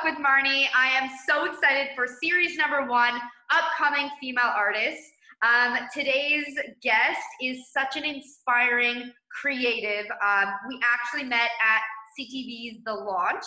Talk 0.00 0.16
with 0.16 0.24
Marnie. 0.24 0.66
I 0.74 0.88
am 0.88 1.10
so 1.26 1.44
excited 1.44 1.88
for 1.94 2.06
series 2.22 2.56
number 2.56 2.86
one, 2.86 3.20
upcoming 3.50 4.08
female 4.20 4.52
artists. 4.56 5.10
Um, 5.42 5.76
today's 5.92 6.46
guest 6.82 7.20
is 7.42 7.70
such 7.72 7.96
an 7.96 8.04
inspiring 8.04 9.12
creative. 9.30 10.06
Um, 10.24 10.46
we 10.68 10.80
actually 10.92 11.28
met 11.28 11.50
at 11.60 11.82
CTV's 12.18 12.82
The 12.84 12.94
Launch. 12.94 13.44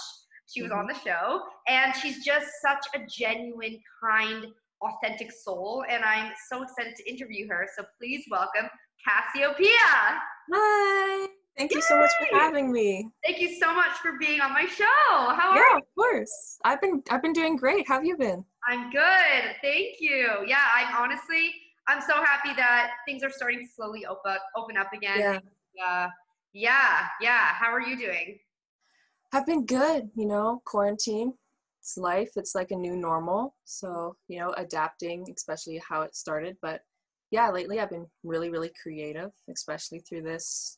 She 0.48 0.62
was 0.62 0.72
on 0.72 0.86
the 0.86 0.96
show, 0.96 1.42
and 1.68 1.96
she's 1.96 2.24
just 2.24 2.48
such 2.62 2.86
a 2.94 3.06
genuine, 3.08 3.80
kind, 4.04 4.46
authentic 4.82 5.32
soul. 5.32 5.86
And 5.90 6.04
I'm 6.04 6.34
so 6.52 6.64
excited 6.64 6.96
to 6.98 7.12
interview 7.12 7.48
her. 7.48 7.68
So 7.76 7.84
please 8.00 8.26
welcome 8.30 8.70
Cassiopeia. 9.04 10.20
Hi. 10.52 11.28
Thank 11.58 11.74
you 11.74 11.82
so 11.82 11.98
much 12.00 12.10
for 12.20 12.38
having 12.38 12.72
me. 12.72 13.10
Thank 13.24 13.40
you 13.40 13.56
so 13.60 13.74
much 13.74 13.92
for 14.02 14.14
being 14.20 14.42
on 14.42 14.54
my 14.54 14.66
show. 14.66 14.86
How 14.86 15.52
are 15.52 15.56
Yeah, 15.56 15.62
you? 15.74 15.78
of 15.78 15.84
course. 15.96 16.58
I've 16.64 16.82
been 16.82 17.04
I've 17.12 17.22
been 17.22 17.34
doing 17.34 17.56
great. 17.56 17.88
How 17.88 17.96
have 17.96 18.06
you 18.06 18.18
been? 18.18 18.44
I'm 18.68 18.90
good. 18.92 19.56
Thank 19.62 19.98
you. 20.00 20.46
Yeah, 20.48 20.64
I'm 20.76 20.96
honestly, 20.96 21.54
I'm 21.88 22.02
so 22.02 22.24
happy 22.24 22.54
that 22.56 22.92
things 23.08 23.24
are 23.24 23.30
starting 23.30 23.60
to 23.60 23.68
slowly 23.68 24.06
open 24.06 24.38
open 24.56 24.78
up 24.78 24.92
again. 24.94 25.20
Yeah. 25.76 25.86
Uh, 25.86 26.08
yeah, 26.54 27.08
yeah. 27.22 27.54
How 27.54 27.72
are 27.72 27.82
you 27.82 27.98
doing? 27.98 28.40
I've 29.32 29.46
been 29.46 29.66
good, 29.66 30.10
you 30.16 30.26
know, 30.28 30.62
quarantine. 30.66 31.34
It's 31.80 31.98
life. 31.98 32.32
It's 32.36 32.56
like 32.56 32.72
a 32.72 32.76
new 32.76 32.96
normal. 32.96 33.56
So, 33.66 34.16
you 34.28 34.40
know, 34.40 34.54
adapting, 34.58 35.26
especially 35.36 35.82
how 35.88 36.02
it 36.02 36.16
started. 36.16 36.58
But 36.62 36.82
yeah, 37.32 37.50
lately 37.50 37.80
I've 37.80 37.90
been 37.90 38.08
really, 38.24 38.50
really 38.50 38.72
creative, 38.82 39.32
especially 39.50 40.00
through 40.00 40.22
this 40.22 40.78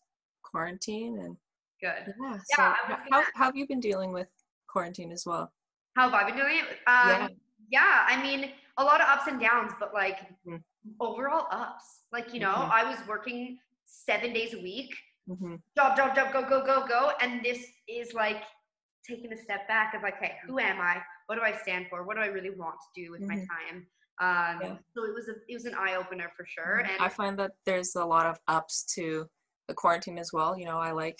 quarantine 0.55 1.19
and 1.19 1.35
Good. 1.81 2.13
yeah. 2.19 2.31
Yeah, 2.31 2.37
so 2.45 2.63
how, 3.11 3.23
how 3.35 3.45
have 3.45 3.55
you 3.57 3.67
been 3.67 3.81
dealing 3.81 4.13
with 4.13 4.27
quarantine 4.67 5.11
as 5.11 5.25
well? 5.25 5.51
How 5.97 6.09
have 6.09 6.13
I 6.13 6.23
been 6.29 6.37
doing 6.37 6.59
it? 6.59 6.77
Um, 6.87 7.09
Yeah. 7.09 7.27
yeah. 7.69 8.05
I 8.07 8.21
mean, 8.23 8.51
a 8.77 8.83
lot 8.83 9.01
of 9.01 9.07
ups 9.09 9.27
and 9.27 9.39
downs, 9.39 9.73
but 9.79 9.93
like 9.93 10.19
Mhm. 10.47 10.63
overall 11.01 11.47
ups. 11.51 12.03
Like, 12.13 12.33
you 12.33 12.39
know, 12.39 12.53
Mhm. 12.55 12.71
I 12.71 12.83
was 12.89 13.05
working 13.07 13.59
seven 13.85 14.31
days 14.33 14.53
a 14.53 14.61
week, 14.61 14.95
hmm 15.27 15.55
job, 15.77 15.97
job, 15.97 16.15
job, 16.15 16.31
go, 16.31 16.41
go, 16.47 16.65
go, 16.65 16.87
go. 16.87 17.11
And 17.21 17.43
this 17.43 17.61
is 17.89 18.13
like 18.13 18.43
taking 19.05 19.33
a 19.33 19.37
step 19.37 19.67
back 19.67 19.93
of 19.93 20.01
like, 20.01 20.17
hey, 20.17 20.37
who 20.47 20.57
am 20.59 20.79
I? 20.79 21.03
What 21.27 21.35
do 21.35 21.41
I 21.41 21.51
stand 21.63 21.87
for? 21.89 22.03
What 22.05 22.15
do 22.15 22.21
I 22.23 22.27
really 22.27 22.51
want 22.51 22.77
to 22.85 23.01
do 23.03 23.11
with 23.11 23.21
my 23.21 23.35
Mhm. 23.35 23.47
time? 23.53 23.77
Um, 24.27 24.61
Yeah. 24.61 24.77
So 24.93 25.03
it 25.03 25.13
was 25.13 25.27
a, 25.27 25.35
it 25.49 25.53
was 25.53 25.65
an 25.65 25.75
eye 25.75 25.95
opener 25.95 26.31
for 26.37 26.45
sure. 26.45 26.77
And 26.77 27.01
I 27.01 27.09
find 27.09 27.37
that 27.39 27.51
there's 27.65 27.95
a 27.95 28.05
lot 28.05 28.25
of 28.25 28.39
ups 28.47 28.85
to 28.95 29.29
the 29.67 29.73
quarantine 29.73 30.17
as 30.17 30.31
well. 30.33 30.57
You 30.57 30.65
know, 30.65 30.77
I 30.77 30.91
like, 30.91 31.19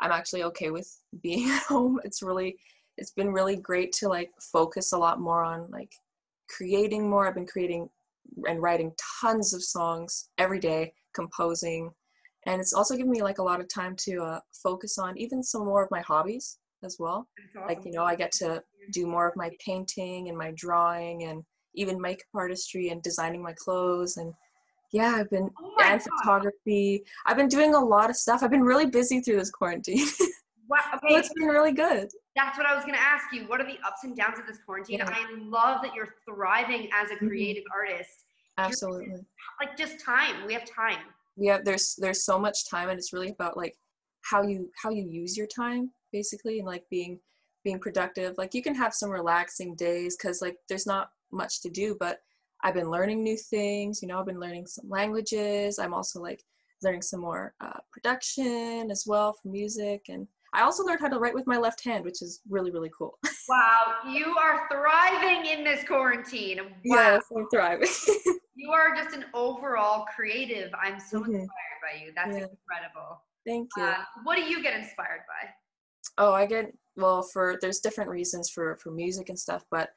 I'm 0.00 0.12
actually 0.12 0.44
okay 0.44 0.70
with 0.70 0.88
being 1.22 1.50
at 1.50 1.62
home. 1.62 2.00
It's 2.04 2.22
really, 2.22 2.56
it's 2.98 3.12
been 3.12 3.32
really 3.32 3.56
great 3.56 3.92
to 3.94 4.08
like 4.08 4.30
focus 4.52 4.92
a 4.92 4.98
lot 4.98 5.20
more 5.20 5.42
on 5.42 5.68
like 5.70 5.92
creating 6.48 7.08
more. 7.08 7.26
I've 7.26 7.34
been 7.34 7.46
creating 7.46 7.88
and 8.46 8.62
writing 8.62 8.92
tons 9.20 9.54
of 9.54 9.62
songs 9.62 10.28
every 10.38 10.60
day, 10.60 10.92
composing. 11.14 11.90
And 12.46 12.60
it's 12.60 12.72
also 12.72 12.96
given 12.96 13.10
me 13.10 13.22
like 13.22 13.38
a 13.38 13.42
lot 13.42 13.60
of 13.60 13.68
time 13.68 13.94
to 14.00 14.22
uh, 14.22 14.40
focus 14.62 14.98
on 14.98 15.16
even 15.18 15.42
some 15.42 15.64
more 15.64 15.82
of 15.82 15.90
my 15.90 16.00
hobbies 16.00 16.58
as 16.82 16.96
well. 16.98 17.28
Like, 17.66 17.84
you 17.84 17.92
know, 17.92 18.04
I 18.04 18.16
get 18.16 18.32
to 18.32 18.62
do 18.92 19.06
more 19.06 19.28
of 19.28 19.36
my 19.36 19.50
painting 19.64 20.28
and 20.28 20.36
my 20.36 20.52
drawing 20.56 21.24
and 21.24 21.44
even 21.74 22.00
makeup 22.00 22.26
artistry 22.34 22.88
and 22.88 23.02
designing 23.02 23.42
my 23.42 23.54
clothes 23.56 24.16
and 24.16 24.34
yeah 24.92 25.16
i've 25.18 25.30
been 25.30 25.50
Oh 25.60 25.74
and 25.84 26.00
God. 26.00 26.08
photography 26.18 27.02
i've 27.26 27.36
been 27.36 27.48
doing 27.48 27.74
a 27.74 27.80
lot 27.80 28.10
of 28.10 28.16
stuff 28.16 28.42
i've 28.42 28.50
been 28.50 28.62
really 28.62 28.86
busy 28.86 29.20
through 29.20 29.36
this 29.38 29.50
quarantine 29.50 30.06
so 30.06 30.26
Wow, 30.68 30.78
okay, 30.94 31.14
it's 31.16 31.32
been 31.34 31.48
really 31.48 31.72
good 31.72 32.08
that's 32.34 32.56
what 32.56 32.66
I 32.66 32.74
was 32.74 32.82
gonna 32.86 32.96
ask 32.96 33.26
you. 33.34 33.42
What 33.46 33.60
are 33.60 33.66
the 33.66 33.76
ups 33.86 34.04
and 34.04 34.16
downs 34.16 34.38
of 34.38 34.46
this 34.46 34.56
quarantine? 34.64 35.00
Yeah. 35.00 35.04
I 35.06 35.26
love 35.38 35.82
that 35.82 35.94
you're 35.94 36.14
thriving 36.24 36.88
as 36.94 37.10
a 37.10 37.16
Mhm. 37.16 37.28
creative 37.28 37.64
artist. 37.74 38.24
absolutely 38.56 39.16
Like 39.60 39.76
just 39.76 40.00
time. 40.00 40.46
We 40.46 40.54
have 40.54 40.64
time. 40.64 41.00
yeah 41.36 41.58
there's 41.62 41.94
there's 41.96 42.24
so 42.24 42.38
much 42.38 42.70
time 42.70 42.88
and 42.88 42.98
it's 42.98 43.12
really 43.12 43.28
about 43.30 43.56
like 43.58 43.74
how 44.22 44.40
you 44.42 44.70
how 44.82 44.88
you 44.90 45.04
use 45.04 45.36
your 45.36 45.46
time 45.46 45.90
basically 46.10 46.58
and 46.58 46.66
like 46.66 46.84
being 46.90 47.20
being 47.64 47.78
productive 47.78 48.30
like 48.38 48.54
you 48.54 48.62
can 48.62 48.74
have 48.74 48.94
some 48.94 49.10
relaxing 49.10 49.74
days 49.74 50.16
because 50.16 50.40
like 50.40 50.56
there's 50.70 50.86
not 50.86 51.10
much 51.32 51.60
to 51.62 51.68
do 51.68 51.96
but 52.00 52.20
i've 52.62 52.74
been 52.74 52.90
learning 52.90 53.22
new 53.22 53.36
things 53.36 54.00
you 54.02 54.08
know 54.08 54.18
i've 54.18 54.26
been 54.26 54.40
learning 54.40 54.66
some 54.66 54.88
languages 54.88 55.78
i'm 55.78 55.94
also 55.94 56.20
like 56.20 56.42
learning 56.82 57.02
some 57.02 57.20
more 57.20 57.54
uh, 57.60 57.78
production 57.92 58.90
as 58.90 59.04
well 59.06 59.32
for 59.34 59.48
music 59.48 60.02
and 60.08 60.26
i 60.52 60.62
also 60.62 60.82
learned 60.84 61.00
how 61.00 61.08
to 61.08 61.18
write 61.18 61.34
with 61.34 61.46
my 61.46 61.56
left 61.56 61.84
hand 61.84 62.04
which 62.04 62.22
is 62.22 62.40
really 62.48 62.70
really 62.70 62.90
cool 62.96 63.18
Wow, 63.48 63.96
you 64.10 64.34
are 64.38 64.68
thriving 64.70 65.46
in 65.46 65.64
this 65.64 65.84
quarantine. 65.84 66.58
Wow. 66.58 66.70
yes 66.84 67.22
i'm 67.36 67.46
thriving 67.50 67.88
You 68.54 68.70
are 68.70 68.94
just 68.94 69.16
an 69.16 69.24
overall 69.32 70.04
creative. 70.14 70.70
I'm 70.80 71.00
so 71.00 71.20
Mhm. 71.20 71.24
inspired 71.40 71.80
by 71.82 71.98
you. 72.04 72.12
That's 72.14 72.36
Yeah. 72.36 72.46
incredible. 72.54 73.22
thank 73.46 73.70
you 73.76 73.82
Uh, 73.82 74.04
what 74.24 74.36
do 74.36 74.42
you 74.42 74.62
get 74.62 74.78
inspired 74.78 75.22
by? 75.26 75.48
oh 76.18 76.32
i 76.32 76.44
get 76.46 76.66
well 76.96 77.22
for 77.22 77.56
there's 77.62 77.80
different 77.80 78.10
reasons 78.10 78.50
for 78.50 78.76
for 78.82 78.90
music 78.90 79.28
and 79.30 79.38
stuff 79.38 79.64
but 79.70 79.90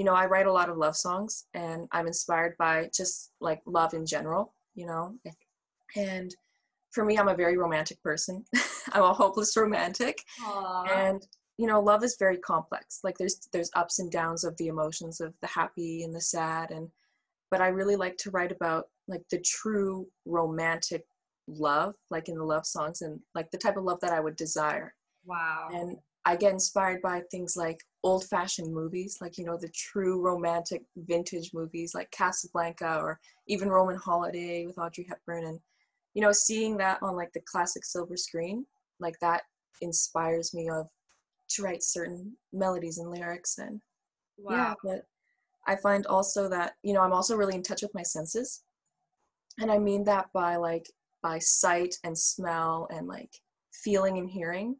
you 0.00 0.06
know 0.06 0.14
i 0.14 0.24
write 0.24 0.46
a 0.46 0.52
lot 0.52 0.70
of 0.70 0.78
love 0.78 0.96
songs 0.96 1.44
and 1.52 1.86
i'm 1.92 2.06
inspired 2.06 2.56
by 2.58 2.88
just 2.96 3.32
like 3.42 3.60
love 3.66 3.92
in 3.92 4.06
general 4.06 4.54
you 4.74 4.86
know 4.86 5.14
and 5.94 6.34
for 6.90 7.04
me 7.04 7.18
i'm 7.18 7.28
a 7.28 7.34
very 7.34 7.58
romantic 7.58 8.02
person. 8.02 8.42
I'm 8.92 9.02
a 9.02 9.12
hopeless 9.12 9.56
romantic. 9.56 10.18
And 10.90 11.20
you 11.58 11.66
know 11.66 11.80
love 11.80 12.02
is 12.02 12.16
very 12.18 12.38
complex. 12.38 13.00
Like 13.04 13.18
there's 13.18 13.48
there's 13.52 13.70
ups 13.76 13.98
and 13.98 14.10
downs 14.10 14.42
of 14.42 14.56
the 14.56 14.68
emotions 14.68 15.20
of 15.20 15.34
the 15.42 15.46
happy 15.46 16.02
and 16.02 16.14
the 16.14 16.20
sad 16.20 16.70
and 16.70 16.88
but 17.50 17.60
i 17.60 17.68
really 17.68 17.96
like 17.96 18.16
to 18.18 18.30
write 18.30 18.52
about 18.52 18.84
like 19.06 19.22
the 19.30 19.40
true 19.40 20.06
romantic 20.24 21.04
love 21.46 21.94
like 22.10 22.28
in 22.28 22.36
the 22.36 22.44
love 22.44 22.64
songs 22.64 23.02
and 23.02 23.20
like 23.34 23.50
the 23.50 23.58
type 23.58 23.76
of 23.76 23.84
love 23.84 24.00
that 24.00 24.12
i 24.12 24.20
would 24.20 24.36
desire. 24.36 24.94
Wow. 25.26 25.68
and 25.72 25.98
I 26.24 26.36
get 26.36 26.52
inspired 26.52 27.02
by 27.02 27.22
things 27.30 27.56
like 27.56 27.80
old 28.02 28.24
fashioned 28.28 28.72
movies, 28.72 29.18
like, 29.20 29.36
you 29.36 29.44
know, 29.44 29.58
the 29.58 29.70
true 29.74 30.20
romantic 30.20 30.82
vintage 30.96 31.50
movies 31.52 31.92
like 31.94 32.10
Casablanca 32.10 32.98
or 32.98 33.20
even 33.46 33.68
Roman 33.68 33.96
Holiday 33.96 34.64
with 34.66 34.78
Audrey 34.78 35.06
Hepburn. 35.08 35.44
And, 35.44 35.60
you 36.14 36.22
know, 36.22 36.32
seeing 36.32 36.76
that 36.78 36.98
on 37.02 37.16
like 37.16 37.32
the 37.32 37.42
classic 37.46 37.84
silver 37.84 38.16
screen, 38.16 38.64
like 39.00 39.18
that 39.20 39.42
inspires 39.82 40.54
me 40.54 40.68
of 40.70 40.86
to 41.50 41.62
write 41.62 41.82
certain 41.82 42.36
melodies 42.52 42.98
and 42.98 43.10
lyrics. 43.10 43.58
And 43.58 43.80
wow. 44.38 44.54
yeah, 44.54 44.74
but 44.82 45.02
I 45.66 45.76
find 45.76 46.06
also 46.06 46.48
that, 46.48 46.74
you 46.82 46.94
know, 46.94 47.02
I'm 47.02 47.12
also 47.12 47.36
really 47.36 47.54
in 47.54 47.62
touch 47.62 47.82
with 47.82 47.94
my 47.94 48.02
senses. 48.02 48.62
And 49.58 49.70
I 49.70 49.78
mean 49.78 50.04
that 50.04 50.32
by 50.32 50.56
like, 50.56 50.86
by 51.22 51.38
sight 51.38 51.96
and 52.02 52.16
smell 52.16 52.88
and 52.90 53.06
like 53.06 53.30
feeling 53.72 54.16
and 54.16 54.30
hearing 54.30 54.76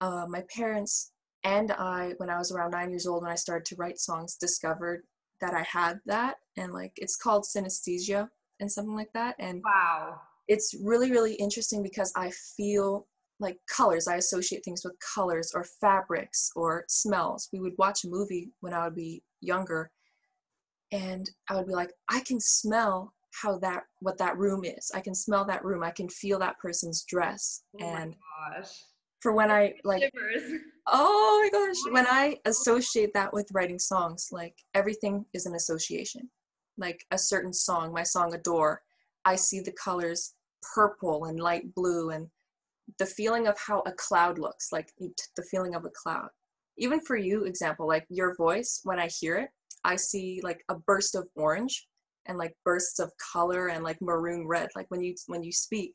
uh, 0.00 0.26
my 0.28 0.42
parents 0.54 1.11
and 1.44 1.72
I, 1.72 2.14
when 2.18 2.30
I 2.30 2.38
was 2.38 2.52
around 2.52 2.70
nine 2.72 2.90
years 2.90 3.06
old, 3.06 3.22
when 3.22 3.32
I 3.32 3.36
started 3.36 3.64
to 3.66 3.76
write 3.76 3.98
songs, 3.98 4.36
discovered 4.36 5.04
that 5.40 5.54
I 5.54 5.62
had 5.62 6.00
that, 6.06 6.36
and 6.56 6.72
like 6.72 6.92
it's 6.96 7.16
called 7.16 7.44
synesthesia 7.44 8.28
and 8.60 8.70
something 8.70 8.94
like 8.94 9.12
that. 9.14 9.34
And 9.38 9.62
Wow. 9.64 10.20
it's 10.48 10.74
really, 10.82 11.10
really 11.10 11.34
interesting 11.34 11.82
because 11.82 12.12
I 12.16 12.30
feel 12.56 13.06
like 13.40 13.58
colors. 13.68 14.06
I 14.06 14.16
associate 14.16 14.64
things 14.64 14.84
with 14.84 14.94
colors 15.14 15.52
or 15.54 15.64
fabrics 15.64 16.50
or 16.54 16.84
smells. 16.88 17.48
We 17.52 17.58
would 17.60 17.74
watch 17.76 18.04
a 18.04 18.08
movie 18.08 18.52
when 18.60 18.72
I 18.72 18.84
would 18.84 18.94
be 18.94 19.22
younger, 19.40 19.90
and 20.92 21.28
I 21.48 21.56
would 21.56 21.66
be 21.66 21.74
like, 21.74 21.92
I 22.08 22.20
can 22.20 22.38
smell 22.38 23.12
how 23.42 23.58
that 23.58 23.84
what 24.00 24.18
that 24.18 24.36
room 24.38 24.64
is. 24.64 24.92
I 24.94 25.00
can 25.00 25.14
smell 25.14 25.44
that 25.46 25.64
room. 25.64 25.82
I 25.82 25.90
can 25.90 26.08
feel 26.08 26.38
that 26.38 26.58
person's 26.58 27.02
dress. 27.02 27.62
Oh 27.80 27.84
and 27.84 28.10
my 28.10 28.54
gosh. 28.58 28.70
for 29.20 29.32
when 29.32 29.50
I 29.50 29.74
like 29.84 30.02
Shivers. 30.02 30.60
Oh 30.86 31.40
my 31.42 31.50
gosh. 31.50 31.92
When 31.92 32.06
I 32.06 32.38
associate 32.44 33.12
that 33.14 33.32
with 33.32 33.50
writing 33.52 33.78
songs, 33.78 34.28
like 34.32 34.54
everything 34.74 35.24
is 35.32 35.46
an 35.46 35.54
association. 35.54 36.28
Like 36.78 37.04
a 37.10 37.18
certain 37.18 37.52
song, 37.52 37.92
my 37.92 38.02
song 38.02 38.34
Adore, 38.34 38.82
I 39.24 39.36
see 39.36 39.60
the 39.60 39.72
colors 39.72 40.34
purple 40.74 41.26
and 41.26 41.38
light 41.38 41.74
blue 41.74 42.10
and 42.10 42.28
the 42.98 43.06
feeling 43.06 43.46
of 43.46 43.56
how 43.58 43.82
a 43.86 43.92
cloud 43.92 44.38
looks, 44.38 44.72
like 44.72 44.90
the 44.98 45.44
feeling 45.50 45.74
of 45.74 45.84
a 45.84 45.90
cloud. 45.90 46.28
Even 46.78 47.00
for 47.00 47.16
you, 47.16 47.44
example, 47.44 47.86
like 47.86 48.06
your 48.08 48.34
voice, 48.36 48.80
when 48.84 48.98
I 48.98 49.08
hear 49.20 49.36
it, 49.36 49.50
I 49.84 49.96
see 49.96 50.40
like 50.42 50.64
a 50.68 50.74
burst 50.74 51.14
of 51.14 51.28
orange 51.36 51.86
and 52.26 52.38
like 52.38 52.54
bursts 52.64 52.98
of 52.98 53.12
color 53.32 53.68
and 53.68 53.84
like 53.84 54.00
maroon 54.00 54.46
red. 54.46 54.68
Like 54.74 54.86
when 54.88 55.02
you 55.02 55.14
when 55.26 55.42
you 55.42 55.52
speak, 55.52 55.92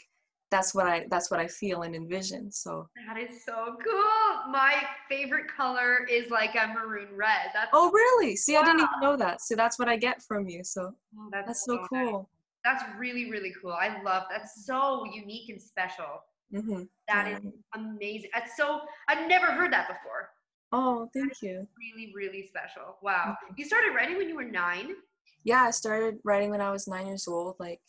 that's 0.49 0.73
what 0.73 0.88
I 0.88 1.05
that's 1.09 1.29
what 1.29 1.39
I 1.39 1.47
feel 1.47 1.81
and 1.83 1.95
envision. 1.95 2.51
So 2.51 2.89
That 3.07 3.17
is 3.17 3.44
so 3.45 3.75
cool. 3.83 4.51
My 4.51 4.75
favorite 5.09 5.47
color 5.55 6.05
is 6.09 6.29
like 6.31 6.55
a 6.55 6.67
maroon 6.67 7.09
red. 7.15 7.51
That's 7.53 7.69
Oh, 7.73 7.91
really? 7.91 8.35
See, 8.35 8.55
I 8.55 8.63
didn't 8.63 8.79
even 8.79 8.99
know 9.01 9.17
that. 9.17 9.41
So 9.41 9.55
that's 9.55 9.77
what 9.77 9.89
I 9.89 9.97
get 9.97 10.21
from 10.23 10.47
you. 10.47 10.63
So 10.63 10.94
oh, 11.19 11.29
that's 11.31 11.65
so 11.65 11.75
nice. 11.75 11.88
cool. 11.89 12.29
That's 12.63 12.83
really 12.97 13.29
really 13.29 13.53
cool. 13.61 13.71
I 13.73 14.01
love 14.03 14.23
that's 14.29 14.65
so 14.65 15.05
unique 15.13 15.49
and 15.49 15.61
special. 15.61 16.23
hmm 16.53 16.83
That 17.07 17.27
is 17.27 17.39
amazing. 17.75 18.29
That's 18.33 18.55
so 18.55 18.81
I've 19.07 19.27
never 19.27 19.47
heard 19.47 19.71
that 19.73 19.88
before. 19.88 20.29
Oh, 20.71 21.09
thank 21.13 21.31
you. 21.41 21.65
Really, 21.77 22.11
really 22.13 22.47
special. 22.47 22.97
Wow. 23.01 23.38
Mhm. 23.49 23.57
You 23.57 23.65
started 23.65 23.94
writing 23.95 24.17
when 24.17 24.27
you 24.29 24.35
were 24.35 24.44
nine? 24.44 24.95
Yeah, 25.44 25.63
I 25.63 25.71
started 25.71 26.19
writing 26.25 26.51
when 26.51 26.59
I 26.59 26.71
was 26.71 26.88
nine 26.88 27.07
years 27.07 27.27
old. 27.27 27.55
Like 27.59 27.79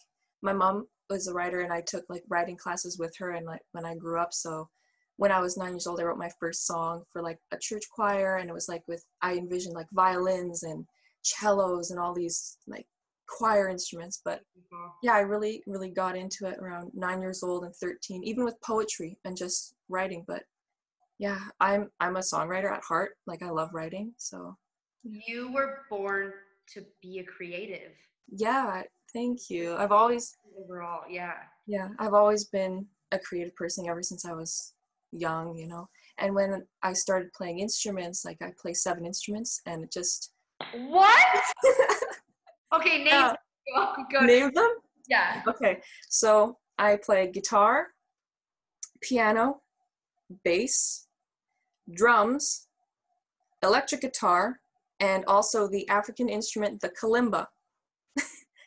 my 0.43 0.53
mom 0.53 0.87
was 1.11 1.27
a 1.27 1.33
writer 1.33 1.61
and 1.61 1.73
I 1.73 1.81
took 1.81 2.05
like 2.09 2.23
writing 2.29 2.57
classes 2.57 2.99
with 2.99 3.15
her 3.19 3.33
and 3.33 3.47
like 3.47 3.63
when 3.73 3.85
I 3.85 3.95
grew 3.95 4.21
up. 4.21 4.33
So 4.33 4.69
when 5.17 5.33
I 5.33 5.41
was 5.41 5.57
nine 5.57 5.71
years 5.71 5.87
old, 5.87 6.01
I 6.01 6.05
wrote 6.05 6.19
my 6.19 6.31
first 6.39 6.67
song 6.67 7.03
for 7.13 7.23
like 7.23 7.39
a 7.53 7.59
church 7.59 7.85
choir 7.93 8.37
and 8.37 8.49
it 8.49 8.53
was 8.53 8.69
like 8.69 8.83
with 8.87 9.05
I 9.23 9.35
envisioned 9.35 9.75
like 9.75 9.89
violins 9.93 10.63
and 10.63 10.85
cellos 11.23 11.91
and 11.91 11.99
all 11.99 12.15
these 12.15 12.59
like 12.67 12.87
choir 13.27 13.69
instruments. 13.69 14.21
But 14.25 14.41
mm-hmm. 14.57 14.89
yeah, 15.03 15.15
I 15.15 15.21
really, 15.21 15.63
really 15.67 15.91
got 15.91 16.17
into 16.17 16.47
it 16.47 16.59
around 16.59 16.93
nine 16.95 17.21
years 17.21 17.43
old 17.43 17.65
and 17.65 17.75
13, 17.75 18.23
even 18.23 18.45
with 18.45 18.61
poetry 18.63 19.19
and 19.25 19.37
just 19.37 19.75
writing. 19.89 20.25
But 20.29 20.43
yeah, 21.19 21.41
I'm 21.59 21.91
I'm 21.99 22.17
a 22.17 22.21
songwriter 22.21 22.71
at 22.71 22.85
heart. 22.85 23.13
Like 23.27 23.43
I 23.43 23.51
love 23.51 23.71
writing. 23.73 24.13
So 24.19 24.57
You 25.03 25.53
were 25.53 25.81
born 25.91 26.33
to 26.75 26.85
be 27.03 27.19
a 27.19 27.25
creative 27.25 27.93
yeah, 28.31 28.83
thank 29.13 29.51
you. 29.51 29.77
I've 29.77 29.93
always 29.93 30.37
overall. 30.59 31.03
Yeah. 31.09 31.35
yeah, 31.67 31.89
I've 31.99 32.15
always 32.15 32.45
been 32.45 32.87
a 33.13 33.19
creative 33.19 33.55
person 33.55 33.89
ever 33.89 34.03
since 34.03 34.25
I 34.25 34.33
was 34.33 34.75
young, 35.13 35.57
you 35.57 35.67
know. 35.67 35.89
And 36.19 36.35
when 36.35 36.67
I 36.83 36.93
started 36.93 37.33
playing 37.33 37.61
instruments, 37.61 38.25
like 38.25 38.39
I 38.43 38.53
play 38.61 38.75
seven 38.75 39.07
instruments 39.07 39.61
and 39.67 39.85
it 39.85 39.93
just 39.93 40.33
What? 40.73 41.45
okay, 42.75 42.99
name. 42.99 43.07
Yeah. 43.07 43.35
Name 44.23 44.51
them. 44.53 44.71
Yeah. 45.09 45.43
Okay, 45.47 45.81
so 46.09 46.57
I 46.79 46.97
play 46.97 47.31
guitar, 47.31 47.89
piano, 49.03 49.61
bass, 50.45 51.07
drums, 51.95 52.67
electric 53.63 54.01
guitar, 54.01 54.61
and 55.01 55.25
also 55.27 55.69
the 55.69 55.89
African 55.89 56.29
instrument, 56.29 56.81
the 56.81 56.91
kalimba. 56.91 57.47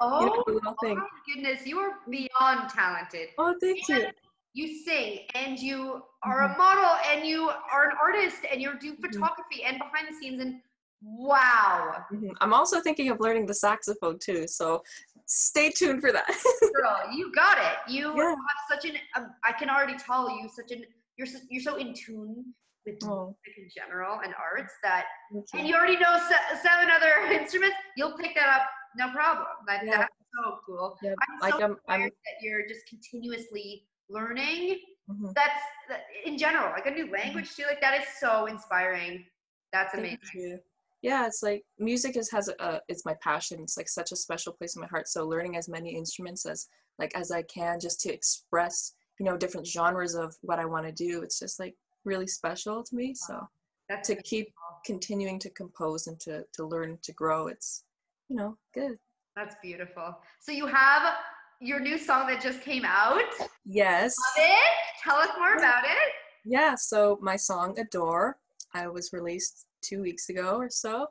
Oh, 0.04 0.20
You 0.22 0.26
know, 0.28 0.44
little 0.48 0.76
thing. 0.82 0.98
my 0.98 1.06
goodness, 1.32 1.66
you 1.68 1.78
are 1.80 1.92
beyond 2.10 2.70
talented. 2.70 3.30
Oh, 3.38 3.54
thank 3.62 3.88
you. 3.88 3.96
And 3.96 4.08
you 4.54 4.84
sing 4.84 5.20
and 5.36 5.60
you 5.60 6.02
are 6.24 6.42
Mm-hmm. 6.42 6.56
a 6.56 6.58
model 6.58 6.90
and 7.12 7.26
you 7.26 7.50
are 7.72 7.86
an 7.90 7.96
artist 8.02 8.40
and 8.52 8.62
you 8.62 8.72
do 8.80 8.96
photography 8.96 9.64
and 9.66 9.78
behind 9.80 10.08
the 10.10 10.16
scenes 10.20 10.42
and 10.42 10.62
wow 11.04 12.06
Mhm. 12.12 12.34
I'm 12.42 12.54
also 12.54 12.80
thinking 12.82 13.10
of 13.10 13.20
learning 13.20 13.46
the 13.48 13.54
saxophone 13.56 14.20
too, 14.20 14.48
so 14.48 14.84
stay 15.26 15.70
tuned 15.72 16.02
for 16.02 16.12
that. 16.12 16.26
girl 16.76 16.98
you 17.14 17.32
got 17.34 17.58
it 17.58 17.78
you 17.92 18.14
Yeah. 18.16 18.30
have 18.50 18.62
such 18.72 18.86
an 18.90 18.98
um, 19.16 19.28
i 19.44 19.52
can 19.52 19.70
already 19.70 19.98
tell 19.98 20.30
you 20.30 20.50
such 20.50 20.72
an 20.72 20.84
you're 21.18 21.28
so, 21.28 21.40
you're 21.50 21.62
so 21.70 21.76
in 21.76 21.94
tune 21.94 22.54
with 22.86 22.98
oh, 23.04 23.36
music 23.46 23.58
in 23.64 23.70
general 23.76 24.20
and 24.24 24.34
arts 24.36 24.74
that 24.84 25.06
thank 25.34 25.46
and 25.54 25.62
you. 25.64 25.70
you 25.70 25.76
already 25.76 25.98
know 25.98 26.18
se- 26.30 26.58
seven 26.62 26.90
other 26.98 27.14
instruments 27.40 27.76
you'll 27.98 28.18
pick 28.18 28.34
that 28.36 28.50
up 28.50 28.64
no 28.98 29.12
problem 29.12 29.48
that, 29.68 29.86
Yeah. 29.86 29.98
that's 29.98 30.16
so 30.44 30.60
cool 30.66 30.98
Yeah, 31.02 31.14
i'm 31.30 31.40
like 31.40 31.54
so 31.54 31.64
I'm, 31.64 31.78
I'm 31.88 32.02
that 32.02 32.38
you're 32.42 32.68
just 32.68 32.88
continuously 32.88 33.86
learning 34.10 34.80
mhm. 35.10 35.34
that's 35.34 35.62
that, 35.90 36.02
in 36.26 36.38
general 36.38 36.72
like 36.72 36.86
a 36.86 36.92
new 36.92 37.12
language 37.12 37.56
too 37.56 37.64
like 37.68 37.82
that 37.82 38.00
is 38.00 38.08
so 38.20 38.46
inspiring 38.48 39.26
that's 39.72 39.94
amazing. 39.94 40.60
Yeah, 41.02 41.26
it's 41.26 41.42
like 41.42 41.64
music 41.80 42.16
is 42.16 42.30
has 42.32 42.48
a 42.48 42.82
it's 42.88 43.06
my 43.06 43.16
passion. 43.22 43.60
It's 43.62 43.78
like 43.78 43.90
such 43.90 44.12
a 44.12 44.16
special 44.16 44.54
place 44.54 44.76
in 44.76 44.82
my 44.82 44.88
heart. 44.88 45.08
So 45.08 45.26
learning 45.26 45.58
as 45.58 45.68
many 45.68 45.96
instruments 45.96 46.46
as 46.46 46.68
like 47.00 47.16
as 47.16 47.32
I 47.32 47.42
can 47.44 47.80
just 47.80 48.02
to 48.02 48.14
express, 48.14 48.94
you 49.20 49.26
know, 49.26 49.38
different 49.38 49.66
genres 49.66 50.14
of 50.14 50.36
what 50.42 50.60
I 50.60 50.66
want 50.66 50.86
to 50.86 50.92
do. 50.92 51.24
It's 51.24 51.40
just 51.40 51.60
like 51.60 51.76
really 52.06 52.28
special 52.28 52.84
to 52.84 52.96
me. 52.96 53.16
So 53.16 53.48
that's 53.90 54.10
to 54.10 54.16
keep 54.22 54.54
continuing 54.86 55.40
to 55.40 55.50
compose 55.52 56.06
and 56.08 56.20
to 56.20 56.46
to 56.54 56.66
learn 56.66 57.00
to 57.02 57.14
grow, 57.14 57.48
it's 57.48 57.84
you 58.32 58.38
know, 58.38 58.58
good. 58.74 58.98
that's 59.36 59.56
beautiful 59.62 60.18
so 60.40 60.54
you 60.54 60.66
have 60.66 61.16
your 61.60 61.82
new 61.82 61.98
song 61.98 62.28
that 62.28 62.42
just 62.42 62.62
came 62.62 62.86
out 62.86 63.22
Yes. 63.66 64.16
Love 64.38 64.46
it 64.48 64.74
tell 65.04 65.18
us 65.18 65.30
more 65.38 65.56
about 65.56 65.84
it 65.84 66.12
Yeah, 66.46 66.76
so 66.76 67.20
my 67.22 67.36
song 67.36 67.78
Adore, 67.78 68.38
I 68.74 68.88
was 68.88 69.12
released 69.12 69.66
two 69.82 70.02
weeks 70.02 70.30
ago 70.30 70.56
or 70.56 70.70
so. 70.70 71.08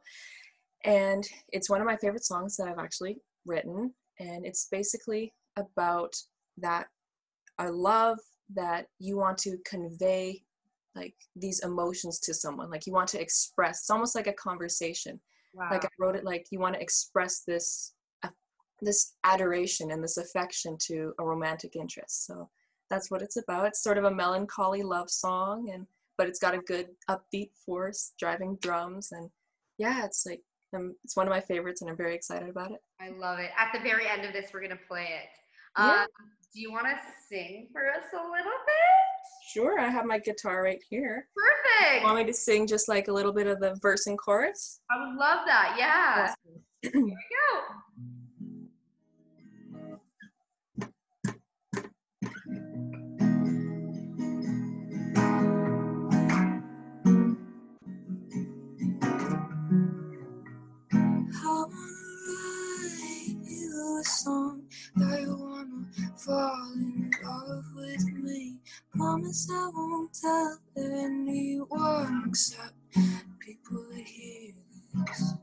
And 0.85 1.23
it's 1.53 1.69
one 1.69 1.81
of 1.83 1.87
my 1.87 1.97
favorite 1.97 2.25
songs 2.25 2.57
that 2.57 2.69
I've 2.69 2.79
actually 2.79 3.19
written. 3.47 3.93
And 4.19 4.47
it's 4.47 4.67
basically 4.71 5.33
about 5.57 6.15
that 6.59 6.87
I 7.59 7.69
love 7.69 8.19
that 8.55 8.87
you 8.99 9.19
want 9.19 9.37
to 9.39 9.59
convey 9.65 10.43
like 10.97 11.15
these 11.37 11.61
emotions 11.61 12.19
to 12.21 12.35
someone. 12.35 12.71
Like 12.71 12.87
you 12.87 12.93
want 12.93 13.09
to 13.11 13.21
express, 13.21 13.81
it's 13.81 13.91
almost 13.91 14.15
like 14.17 14.27
a 14.27 14.33
conversation. 14.33 15.21
Wow 15.53 15.69
Like 15.71 15.85
I 15.85 15.89
wrote 15.99 16.17
it 16.17 16.25
like 16.25 16.47
you 16.51 16.59
want 16.59 16.75
to 16.75 16.81
express 16.81 17.43
this 17.47 17.95
uh, 18.23 18.29
this 18.81 19.15
adoration 19.25 19.91
and 19.91 20.03
this 20.03 20.17
affection 20.17 20.77
to 20.87 21.13
a 21.19 21.25
romantic 21.25 21.77
interest. 21.77 22.27
So 22.27 22.49
that's 22.89 23.11
what 23.11 23.23
it's 23.23 23.37
about. 23.37 23.67
It's 23.67 23.83
sort 23.83 23.99
of 23.99 24.05
a 24.05 24.11
melancholy 24.11 24.83
love 24.83 25.11
song 25.11 25.71
and 25.73 25.87
but 26.19 26.29
it's 26.29 26.39
got 26.39 26.55
a 26.55 26.59
good 26.59 26.89
upbeat 27.09 27.51
force, 27.65 28.13
driving 28.19 28.57
drums 28.61 29.13
and 29.13 29.31
yeah, 29.79 30.05
it's 30.05 30.27
like 30.27 30.43
um, 30.75 30.95
it's 31.05 31.17
one 31.17 31.27
of 31.27 31.31
my 31.31 31.41
favorites 31.41 31.81
and 31.81 31.91
I'm 31.91 31.97
very 31.97 32.15
excited 32.15 32.49
about 32.49 32.71
it. 32.73 32.81
I 33.01 33.09
love 33.11 33.39
it. 33.39 33.51
At 33.59 33.73
the 33.73 33.81
very 33.81 34.07
end 34.07 34.25
of 34.25 34.33
this, 34.33 34.51
we're 34.53 34.63
gonna 34.63 34.79
play 34.89 35.09
it. 35.23 35.31
Yeah. 35.79 36.03
Um, 36.03 36.07
do 36.53 36.61
you 36.61 36.73
want 36.73 36.87
to 36.87 36.97
sing 37.29 37.69
for 37.73 37.89
us 37.91 38.05
a 38.13 38.17
little 38.17 38.61
bit? 38.67 39.10
Sure, 39.53 39.81
I 39.81 39.89
have 39.89 40.05
my 40.07 40.19
guitar 40.19 40.63
right 40.63 40.81
here. 40.89 41.27
Perfect. 41.37 42.05
Want 42.05 42.19
me 42.19 42.25
to 42.25 42.33
sing 42.33 42.67
just 42.67 42.89
like 42.89 43.09
a 43.09 43.13
little 43.13 43.33
bit 43.33 43.47
of 43.49 43.59
the 43.59 43.77
verse 43.83 44.07
and 44.07 44.17
chorus? 44.19 44.81
I 44.91 44.99
would 45.01 45.17
love 45.17 45.41
that. 45.47 45.75
Yeah. 45.77 46.29
Awesome. 46.29 46.63
Here 46.83 46.93
we 46.95 47.11
go. 47.11 47.17
I 60.93 61.45
wanna 61.45 61.75
write 62.29 63.37
you 63.43 64.01
a 64.01 64.05
song 64.05 64.63
that 64.97 65.21
you 65.23 65.37
wanna 65.37 65.87
fall 66.17 66.73
in 66.75 67.11
love 67.25 67.65
with 67.75 68.05
me. 68.13 68.60
Promise 69.01 69.49
I 69.51 69.71
won't 69.75 70.13
tell 70.13 70.59
anyone 70.77 72.25
except 72.29 72.75
people 73.39 73.83
that 73.93 74.05
hear 74.07 74.53
this. 74.93 75.35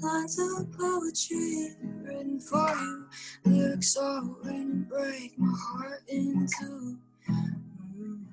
Lines 0.00 0.38
of 0.38 0.70
poetry 0.78 1.70
written 2.04 2.38
for 2.38 2.68
you, 2.78 3.06
lyrics 3.44 3.96
all 3.96 4.36
written 4.44 4.86
break 4.88 5.36
my 5.36 5.52
heart 5.52 6.02
in 6.06 6.46
two. 6.60 6.96
Mm. 7.28 8.26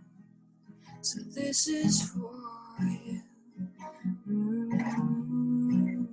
So 1.01 1.21
this 1.33 1.67
is 1.67 2.11
for 2.11 2.31
you. 2.79 3.23
Mm. 4.29 6.07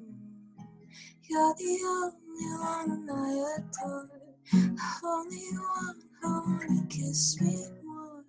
You're 1.28 1.54
the 1.58 1.78
only 1.84 2.46
one 2.58 3.10
I 3.10 3.58
adore. 3.58 4.08
the 4.50 4.80
Only 5.04 5.50
one 5.58 6.07
who 6.22 6.28
wanna 6.28 6.86
kiss 6.88 7.40
me 7.40 7.66
more. 7.84 8.24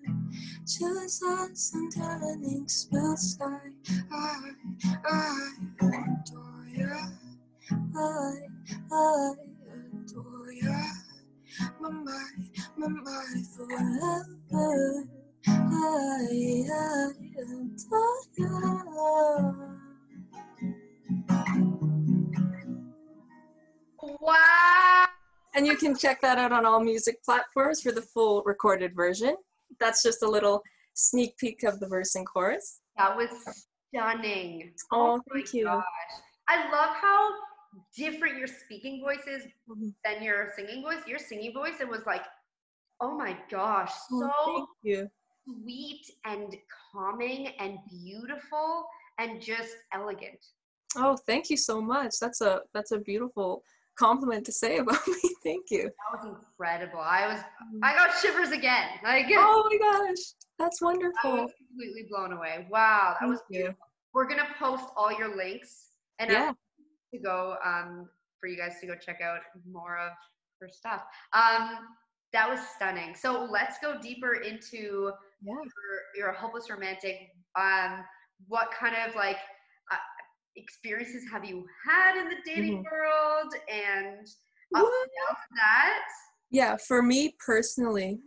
Just 0.65 1.24
us 1.24 1.74
under 1.75 2.25
an 2.27 2.43
ink 2.46 2.69
spilled 2.69 3.19
sky. 3.19 3.60
I, 4.12 4.51
I 5.05 5.50
adore 5.81 6.67
you. 6.74 6.91
I, 7.98 8.34
I 8.91 9.34
adore 9.74 10.51
you. 10.51 10.84
My, 11.79 11.89
my, 11.89 12.25
my, 12.77 12.88
my 12.88 13.43
forever. 13.55 15.05
I, 15.48 16.27
I 16.72 17.12
adore 17.41 18.24
you. 18.38 19.79
Wow. 24.22 24.68
And 25.56 25.65
you 25.65 25.75
can 25.75 25.96
check 25.96 26.22
that 26.22 26.38
out 26.38 26.51
on 26.51 26.65
all 26.65 26.79
music 26.84 27.24
platforms 27.24 27.82
for 27.82 27.91
the 27.91 28.01
full 28.01 28.44
recorded 28.46 28.96
version. 28.96 29.36
That's 29.79 30.03
just 30.03 30.24
a 30.24 30.29
little 30.29 30.62
sneak 30.94 31.38
peek 31.38 31.63
of 31.63 31.79
the 31.79 31.88
verse 31.88 32.15
and 32.15 32.25
chorus. 32.27 32.82
That 32.98 33.15
was 33.15 33.29
stunning. 33.91 34.74
Oh, 34.91 35.18
my 35.18 35.22
thank 35.34 35.53
you. 35.53 35.65
gosh. 35.65 35.84
I 36.48 36.72
love 36.72 36.96
how 36.96 37.29
different 37.96 38.38
your 38.38 38.48
speaking 38.48 39.01
voice 39.01 39.25
is 39.27 39.44
Mhm. 39.70 39.94
than 40.03 40.24
your 40.24 40.51
singing 40.56 40.82
voice. 40.84 41.06
Your 41.08 41.20
singing 41.20 41.53
voice, 41.53 41.79
it 41.79 41.88
was 41.88 42.06
like, 42.06 42.25
oh 43.00 43.15
my 43.15 43.39
gosh, 43.50 43.94
Oh, 44.12 44.20
so 44.20 44.53
thank 44.56 44.70
you. 44.84 45.12
sweet 45.46 46.06
and 46.25 46.56
calming 46.91 47.48
and 47.60 47.79
beautiful 47.89 48.88
and 49.20 49.41
just 49.41 49.75
elegant. 49.94 50.44
Oh, 50.96 51.15
thank 51.15 51.50
you 51.50 51.58
so 51.58 51.79
much. 51.82 52.18
That's 52.20 52.41
a 52.41 52.63
that's 52.74 52.91
a 52.91 53.00
beautiful 53.00 53.63
compliment 54.00 54.46
to 54.46 54.51
say 54.51 54.77
about 54.77 55.00
me. 55.08 55.36
Thank 55.44 55.65
you. 55.70 55.84
That 55.84 56.24
was 56.24 56.25
incredible. 56.25 57.00
I 57.01 57.27
was 57.27 57.41
I 57.84 57.94
got 57.96 58.15
shivers 58.18 58.51
again. 58.51 58.88
Like 59.03 59.25
Oh 59.32 59.70
my 59.70 59.77
gosh. 59.77 60.18
That's 60.58 60.82
wonderful. 60.82 61.32
I 61.32 61.41
was 61.41 61.51
completely 61.68 62.06
blown 62.10 62.32
away. 62.34 62.68
Wow, 62.70 63.12
that 63.13 63.20
Thank 63.20 63.32
was 63.32 63.41
you. 63.50 63.60
beautiful. 63.60 63.88
We're 64.13 64.27
gonna 64.27 64.48
post 64.58 64.86
all 64.96 65.12
your 65.18 65.36
links 65.36 65.89
and 66.20 66.32
Yeah. 66.32 66.53
to 67.13 67.20
go 67.20 67.56
um, 67.63 68.10
for 68.39 68.48
you 68.48 68.58
guys 68.58 68.74
to 68.82 68.88
go 68.88 68.96
check 68.96 69.20
out 69.22 69.39
more 69.70 69.98
of 69.98 70.12
her 70.62 70.70
stuff. 70.70 71.01
Um, 71.34 71.77
that 72.34 72.48
was 72.50 72.60
stunning. 72.75 73.15
So 73.15 73.48
let's 73.50 73.77
go 73.82 74.00
deeper 74.00 74.36
into 74.36 75.12
Yeah. 75.41 75.53
your, 75.53 75.63
your 76.15 76.32
hopeless 76.32 76.70
romantic. 76.70 77.29
Um, 77.60 78.03
what 78.48 78.70
kind 78.72 78.96
of 79.08 79.15
like 79.15 79.38
experiences 80.59 81.23
have 81.31 81.45
you 81.45 81.65
had 81.85 82.17
in 82.17 82.29
the 82.29 82.37
dating 82.45 82.83
Mhm. 82.83 82.91
world 82.91 83.53
and 83.67 84.19
ups 84.19 84.33
What? 84.69 84.83
and 84.83 85.11
downs 85.27 85.39
of 85.49 85.55
that? 85.55 86.05
Yeah, 86.51 86.77
for 86.77 87.01
me 87.01 87.35
personally, 87.45 88.21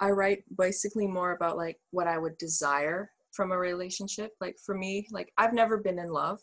I 0.00 0.10
write 0.10 0.44
basically 0.56 1.06
more 1.06 1.32
about 1.32 1.56
like 1.56 1.80
what 1.90 2.06
I 2.06 2.18
would 2.18 2.36
desire 2.38 3.10
from 3.32 3.52
a 3.52 3.58
relationship. 3.58 4.32
Like 4.40 4.58
for 4.64 4.74
me, 4.74 5.06
like 5.10 5.32
I've 5.38 5.52
never 5.52 5.78
been 5.78 5.98
in 5.98 6.08
love, 6.08 6.40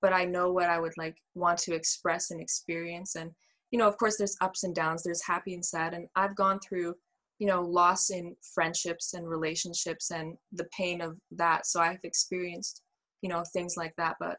but 0.00 0.12
I 0.12 0.24
know 0.24 0.52
what 0.52 0.70
I 0.70 0.78
would 0.78 0.96
like 0.96 1.16
want 1.34 1.58
to 1.60 1.74
express 1.74 2.30
and 2.30 2.40
experience. 2.40 3.16
And, 3.16 3.32
you 3.70 3.78
know, 3.78 3.88
of 3.88 3.96
course 3.98 4.16
there's 4.16 4.36
ups 4.40 4.64
and 4.64 4.74
downs, 4.74 5.02
there's 5.02 5.24
happy 5.24 5.54
and 5.54 5.64
sad. 5.64 5.94
And 5.94 6.08
I've 6.14 6.36
gone 6.36 6.60
through, 6.60 6.94
you 7.38 7.46
know, 7.46 7.62
loss 7.62 8.10
in 8.10 8.36
friendships 8.54 9.14
and 9.14 9.28
relationships 9.28 10.10
and 10.10 10.36
the 10.52 10.68
pain 10.76 11.00
of 11.00 11.18
that. 11.32 11.66
So 11.66 11.80
I've 11.80 12.02
experienced, 12.04 12.82
you 13.22 13.28
know, 13.28 13.42
things 13.52 13.76
like 13.76 13.94
that. 13.96 14.16
But 14.20 14.38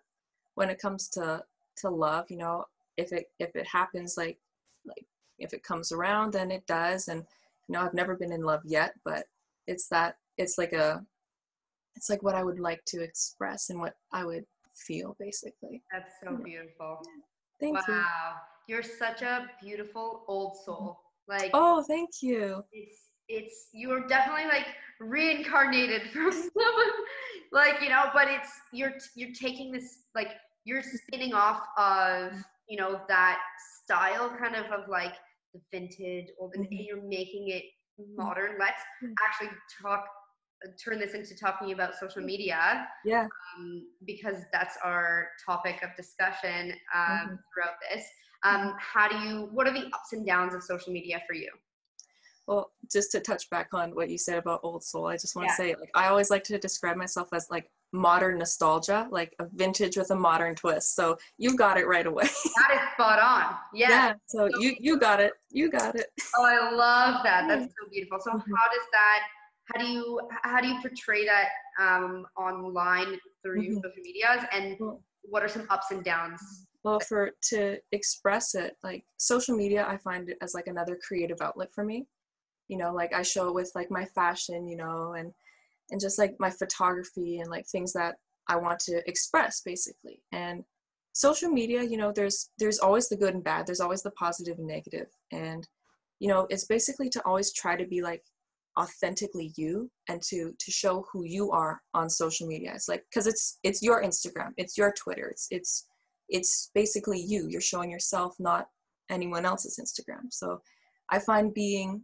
when 0.57 0.69
it 0.69 0.79
comes 0.79 1.07
to 1.09 1.43
to 1.77 1.89
love, 1.89 2.25
you 2.29 2.37
know, 2.37 2.65
if 2.97 3.13
it 3.13 3.25
if 3.39 3.55
it 3.55 3.65
happens 3.65 4.15
like 4.17 4.37
like 4.85 5.05
if 5.39 5.53
it 5.53 5.63
comes 5.63 5.91
around 5.91 6.33
then 6.33 6.51
it 6.51 6.65
does 6.65 7.07
and 7.07 7.23
you 7.67 7.73
know 7.73 7.81
i've 7.81 7.93
never 7.93 8.15
been 8.15 8.33
in 8.33 8.41
love 8.41 8.61
yet 8.65 8.93
but 9.05 9.25
it's 9.67 9.87
that 9.87 10.15
it's 10.37 10.57
like 10.57 10.73
a 10.73 11.01
it's 11.95 12.09
like 12.09 12.23
what 12.23 12.35
i 12.35 12.43
would 12.43 12.59
like 12.59 12.83
to 12.85 13.01
express 13.01 13.69
and 13.69 13.79
what 13.79 13.93
i 14.11 14.25
would 14.25 14.43
feel 14.75 15.15
basically 15.19 15.81
That's 15.91 16.11
so 16.23 16.37
beautiful. 16.37 17.01
thank 17.59 17.77
you. 17.87 17.93
wow, 17.93 18.33
you 18.67 18.75
you're 18.75 18.83
such 18.83 19.21
a 19.21 19.47
beautiful 19.61 20.23
old 20.27 20.55
soul. 20.65 20.99
Like 21.27 21.51
oh 21.53 21.83
thank 21.87 22.09
you 22.21 22.63
it's 22.71 23.09
it's 23.27 23.67
you're 23.73 24.07
definitely 24.07 24.45
like 24.45 24.67
reincarnated 25.01 26.03
from 26.13 26.31
someone 26.31 26.93
like 27.51 27.81
you 27.81 27.89
know 27.89 28.05
but 28.13 28.27
it's 28.29 28.49
you're 28.71 28.93
you're 29.15 29.33
taking 29.33 29.71
this 29.71 30.03
like 30.15 30.29
you're 30.67 30.83
spinning 30.83 31.33
off 31.33 31.61
of 31.77 32.33
you 32.67 32.77
know 32.77 32.99
that 33.07 33.39
style 33.83 34.29
kind 34.37 34.55
of 34.55 34.65
of 34.65 34.89
like 34.89 35.13
the 35.53 35.61
vintage 35.71 36.27
old 36.39 36.53
and 36.55 36.65
Mhm. 36.65 36.85
you're 36.85 37.01
making 37.01 37.47
it 37.49 37.63
modern 38.15 38.57
let's 38.59 38.81
Mhm. 39.01 39.13
actually 39.25 39.49
talk 39.81 40.05
turn 40.83 40.99
this 40.99 41.13
into 41.13 41.35
talking 41.37 41.71
about 41.71 41.95
social 41.95 42.21
media 42.21 42.87
yeah 43.05 43.27
um, 43.57 43.87
because 44.05 44.43
that's 44.51 44.77
our 44.83 45.29
topic 45.45 45.81
of 45.83 45.95
discussion 45.95 46.73
um, 46.93 47.09
Mhm. 47.29 47.39
throughout 47.53 47.77
this 47.89 48.05
um, 48.43 48.75
how 48.77 49.07
do 49.07 49.15
you 49.17 49.45
what 49.53 49.67
are 49.67 49.73
the 49.73 49.85
ups 49.85 50.11
and 50.11 50.25
downs 50.25 50.53
of 50.53 50.61
social 50.63 50.91
media 50.91 51.21
for 51.25 51.33
you 51.33 51.51
well 52.47 52.71
just 52.91 53.11
to 53.11 53.19
touch 53.21 53.49
back 53.49 53.69
on 53.73 53.95
what 53.95 54.09
you 54.09 54.17
said 54.17 54.37
about 54.37 54.59
old 54.63 54.83
soul 54.83 55.05
i 55.07 55.15
just 55.15 55.35
want 55.35 55.47
to 55.47 55.53
Yeah. 55.53 55.57
say 55.57 55.75
like 55.79 55.91
i 55.95 56.07
always 56.07 56.29
like 56.29 56.43
to 56.43 56.57
describe 56.57 56.97
myself 56.97 57.29
as 57.33 57.49
like 57.49 57.69
modern 57.93 58.37
nostalgia 58.37 59.07
like 59.11 59.33
a 59.39 59.45
vintage 59.53 59.95
with 59.97 60.11
a 60.11 60.15
modern 60.15 60.53
twist 60.55 60.95
so 60.95 61.17
you 61.37 61.55
got 61.55 61.77
it 61.77 61.87
right 61.87 62.05
away 62.07 62.23
That 62.57 62.71
is 62.75 62.81
spot 62.93 63.19
on. 63.19 63.55
Yeah. 63.73 63.89
yeah 63.89 64.13
so 64.27 64.49
you 64.59 64.75
you 64.79 64.99
got 64.99 65.19
it 65.19 65.33
you 65.51 65.69
got 65.71 65.95
it 65.95 66.07
Oh, 66.37 66.43
I 66.45 66.69
love 66.71 67.23
that. 67.23 67.47
That's 67.47 67.63
so 67.65 67.89
beautiful. 67.89 68.19
So 68.19 68.31
Mhm. 68.31 68.43
how 68.57 68.67
does 68.75 68.87
that? 68.91 69.19
How 69.73 69.79
do 69.83 69.87
you 69.91 70.19
how 70.43 70.59
do 70.61 70.67
you 70.67 70.79
portray 70.81 71.25
that 71.25 71.49
um, 71.79 72.25
online 72.37 73.17
through 73.41 73.61
Mhm. 73.63 73.75
social 73.75 74.01
medias? 74.03 74.43
And 74.51 74.77
what 75.23 75.41
are 75.43 75.47
some 75.47 75.65
ups 75.69 75.91
and 75.91 76.03
downs? 76.03 76.39
well 76.83 76.99
for 76.99 77.31
to 77.41 77.77
express 77.91 78.53
it 78.55 78.77
like 78.83 79.03
social 79.17 79.55
media 79.57 79.85
i 79.89 79.97
find 79.97 80.29
it 80.29 80.37
as 80.41 80.53
like 80.53 80.67
another 80.67 80.95
creative 81.05 81.41
outlet 81.41 81.69
for 81.73 81.83
me 81.83 82.05
you 82.69 82.77
know 82.77 82.93
like 82.93 83.11
i 83.13 83.21
show 83.23 83.47
it 83.49 83.53
with 83.55 83.71
like 83.75 83.89
my 83.91 84.05
fashion 84.05 84.67
you 84.67 84.77
know 84.77 85.13
and 85.17 85.33
and 85.91 86.01
just 86.01 86.19
like 86.19 86.35
my 86.39 86.49
photography 86.49 87.39
and 87.39 87.49
like 87.49 87.65
things 87.67 87.93
that 87.93 88.15
i 88.47 88.55
want 88.55 88.79
to 88.79 89.01
express 89.07 89.61
basically. 89.61 90.21
And 90.31 90.63
social 91.13 91.49
media 91.49 91.81
you 91.81 91.97
know 91.97 92.11
there's 92.11 92.51
there's 92.59 92.79
always 92.79 93.09
the 93.09 93.17
good 93.17 93.33
and 93.33 93.43
bad 93.43 93.65
there's 93.65 93.79
always 93.79 94.03
the 94.03 94.11
positive 94.11 94.59
and 94.59 94.67
negative. 94.67 95.07
and 95.31 95.67
you 96.19 96.27
know 96.27 96.45
it's 96.49 96.65
basically 96.65 97.09
to 97.09 97.21
always 97.25 97.51
try 97.53 97.75
to 97.75 97.87
be 97.87 98.01
like 98.01 98.23
authentically 98.79 99.51
you 99.57 99.89
and 100.07 100.21
to 100.21 100.53
to 100.59 100.71
show 100.71 101.05
who 101.11 101.23
you 101.25 101.51
are 101.51 101.81
on 101.95 102.09
social 102.09 102.47
media. 102.47 102.71
It's 102.75 102.87
like 102.87 103.03
because 103.09 103.25
it's 103.27 103.57
it's 103.63 103.81
your 103.81 104.03
instagram 104.03 104.51
it's 104.57 104.77
your 104.77 104.93
twitter 104.93 105.29
it's 105.29 105.47
it's 105.49 105.87
it's 106.29 106.69
basically 106.75 107.19
you. 107.19 107.47
You're 107.49 107.61
showing 107.61 107.89
yourself 107.89 108.35
not 108.37 108.67
anyone 109.09 109.45
else's 109.45 109.79
instagram. 109.83 110.25
So 110.29 110.61
i 111.09 111.19
find 111.19 111.53
being 111.53 112.01